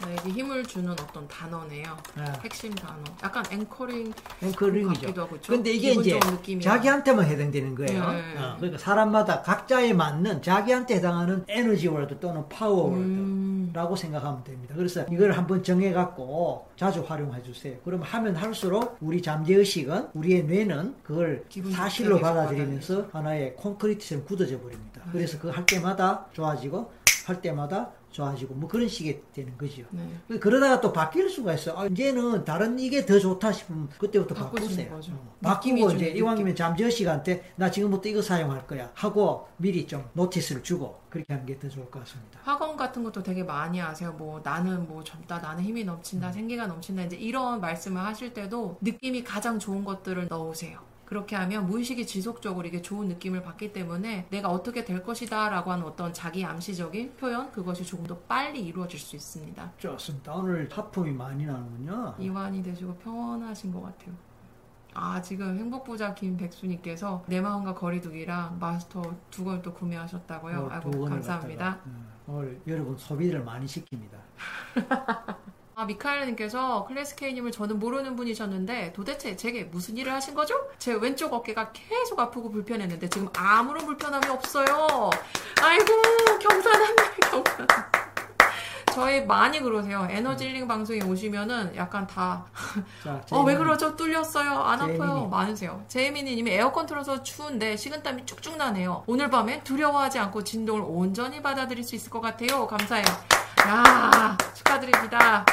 나에게 0.00 0.30
힘을 0.30 0.64
주는 0.64 0.90
어떤 0.92 1.26
단어네요. 1.28 1.96
예. 2.18 2.22
핵심 2.42 2.74
단어. 2.74 3.02
약간 3.22 3.44
anchoring 3.50 4.12
anchoring이죠. 4.42 5.00
같기도 5.00 5.22
하고? 5.22 5.36
근데 5.46 5.72
이게 5.72 5.92
이제 5.92 6.10
좋은 6.18 6.34
느낌이야. 6.34 6.60
자기한테만 6.62 7.24
해당되는 7.24 7.74
거예요. 7.74 8.10
네. 8.12 8.38
어, 8.38 8.56
그러니까 8.58 8.78
사람마다 8.78 9.42
각자에 9.42 9.92
맞는 9.92 10.42
자기한테 10.42 10.96
해당하는 10.96 11.44
energy 11.48 11.88
word 11.88 12.18
또는 12.20 12.48
power 12.48 12.90
word. 12.90 12.98
음, 12.98 13.70
라고 13.72 13.96
생각하면 13.96 14.44
됩니다. 14.44 14.74
그래서 14.76 15.04
이걸 15.10 15.32
한번 15.32 15.62
정해갖고 15.62 16.68
자주 16.76 17.02
활용해 17.06 17.42
주세요. 17.42 17.76
그럼 17.84 18.02
하면 18.02 18.36
할수록 18.36 18.96
우리 19.00 19.22
잠재의식은 19.22 20.10
우리의 20.14 20.44
뇌는 20.44 20.96
그걸 21.02 21.44
사실로 21.74 22.20
받아들이면서 22.20 23.08
하나의 23.12 23.56
콘크리트처럼 23.56 24.24
굳어져 24.24 24.60
버립니다. 24.60 25.00
네. 25.06 25.12
그래서 25.12 25.38
그거 25.38 25.52
할 25.52 25.64
때마다 25.66 26.26
좋아지고 26.32 26.90
할 27.26 27.40
때마다 27.42 27.90
좋아지고 28.16 28.54
뭐 28.54 28.66
그런 28.68 28.88
식이 28.88 29.20
되는 29.34 29.56
거죠. 29.58 29.82
네. 29.90 30.38
그러다가 30.38 30.80
또 30.80 30.90
바뀔 30.92 31.28
수가 31.28 31.52
있어요. 31.52 31.76
아, 31.78 31.86
이제는 31.86 32.44
다른 32.44 32.78
이게 32.78 33.04
더 33.04 33.18
좋다 33.18 33.52
싶으면 33.52 33.90
그때부터 33.98 34.34
바꾸세요. 34.34 34.88
거죠. 34.90 35.12
어. 35.12 35.36
바꾸고 35.42 35.88
좀 35.90 35.96
이제 35.96 36.06
느낌. 36.06 36.16
이왕이면 36.18 36.56
잠재의식한테 36.56 37.52
나 37.56 37.70
지금부터 37.70 38.08
이거 38.08 38.22
사용할 38.22 38.66
거야 38.66 38.90
하고 38.94 39.48
미리 39.58 39.86
좀 39.86 40.02
notice를 40.14 40.62
주고 40.62 40.98
그렇게 41.10 41.32
하는 41.34 41.44
게 41.46 41.56
더 41.58 41.68
좋을 41.68 41.90
것 41.90 42.00
같습니다. 42.00 42.38
학원 42.42 42.76
같은 42.76 43.02
것도 43.04 43.22
되게 43.22 43.42
많이 43.42 43.78
하세요. 43.78 44.12
뭐 44.12 44.40
나는 44.42 44.86
뭐 44.88 45.02
젊다, 45.04 45.38
나는 45.38 45.62
힘이 45.64 45.82
음. 45.82 45.86
넘친다, 45.86 46.32
생기가 46.32 46.66
넘친다. 46.66 47.04
이제 47.04 47.16
이런 47.16 47.60
말씀을 47.60 48.00
하실 48.02 48.32
때도 48.32 48.78
느낌이 48.80 49.24
가장 49.24 49.58
좋은 49.58 49.84
것들을 49.84 50.28
넣으세요. 50.28 50.78
그렇게 51.06 51.36
하면 51.36 51.66
무의식이 51.66 52.06
지속적으로 52.06 52.66
이게 52.66 52.82
좋은 52.82 53.08
느낌을 53.08 53.42
받기 53.42 53.72
때문에 53.72 54.26
내가 54.28 54.48
어떻게 54.50 54.84
될 54.84 55.02
것이다 55.02 55.48
라고 55.48 55.70
하는 55.70 55.84
어떤 55.84 56.12
자기 56.12 56.44
암시적인 56.44 57.14
표현 57.16 57.50
그것이 57.52 57.84
조금 57.84 58.04
더 58.06 58.16
빨리 58.18 58.60
이루어질 58.66 58.98
수 58.98 59.16
있습니다. 59.16 59.72
좋습니다. 59.78 60.34
오늘 60.34 60.68
하품이 60.70 61.12
많이 61.12 61.46
나는군요. 61.46 62.16
이완이 62.18 62.62
되시고 62.62 62.94
평온하신 62.96 63.72
것 63.72 63.82
같아요. 63.82 64.14
아 64.94 65.20
지금 65.20 65.58
행복부자 65.58 66.14
김백수님께서 66.14 67.22
내 67.26 67.40
마음과 67.40 67.74
거리두기랑 67.74 68.58
마스터 68.58 69.14
두걸또 69.30 69.74
구매하셨다고요. 69.74 70.58
어, 70.58 70.68
아이고 70.70 71.04
감사합니다. 71.04 71.64
갖다가, 71.64 71.82
음, 71.86 72.08
오늘 72.26 72.60
여러분 72.66 72.96
소비를 72.96 73.44
많이 73.44 73.66
시킵니다. 73.66 74.16
아, 75.78 75.84
미카엘님께서 75.84 76.86
클래스케이님을 76.86 77.52
저는 77.52 77.78
모르는 77.78 78.16
분이셨는데 78.16 78.94
도대체 78.94 79.36
제게 79.36 79.64
무슨 79.64 79.98
일을 79.98 80.10
하신 80.10 80.34
거죠? 80.34 80.54
제 80.78 80.94
왼쪽 80.94 81.34
어깨가 81.34 81.72
계속 81.74 82.18
아프고 82.18 82.50
불편했는데 82.50 83.10
지금 83.10 83.28
아무런 83.36 83.84
불편함이 83.84 84.26
없어요. 84.26 85.10
아이고 85.62 85.84
경사났네 86.40 86.96
경사. 87.30 87.66
저희 88.94 89.22
많이 89.26 89.60
그러세요. 89.60 90.08
에너지 90.10 90.46
힐링 90.48 90.66
방송에 90.66 91.02
오시면은 91.02 91.76
약간 91.76 92.06
다 92.06 92.46
자, 93.04 93.20
어, 93.32 93.42
왜 93.42 93.54
그러죠? 93.54 93.94
뚫렸어요. 93.96 94.52
안 94.54 94.80
아파요. 94.80 94.96
제이미님. 94.96 95.28
많으세요. 95.30 95.84
제이미니님이 95.88 96.50
에어컨 96.52 96.86
틀어서 96.86 97.22
추운데 97.22 97.76
식은땀이 97.76 98.24
쭉쭉 98.24 98.56
나네요. 98.56 99.04
오늘 99.06 99.28
밤엔 99.28 99.62
두려워하지 99.64 100.18
않고 100.20 100.42
진동을 100.42 100.82
온전히 100.86 101.42
받아들일 101.42 101.84
수 101.84 101.94
있을 101.94 102.08
것 102.10 102.22
같아요. 102.22 102.66
감사해요. 102.66 103.04
야 103.68 104.38
축하드립니다. 104.54 105.44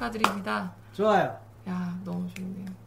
축하드립니다. 0.00 0.72
좋아요. 0.94 1.38
야 1.68 1.98
너무 2.04 2.26
좋네요. 2.34 2.79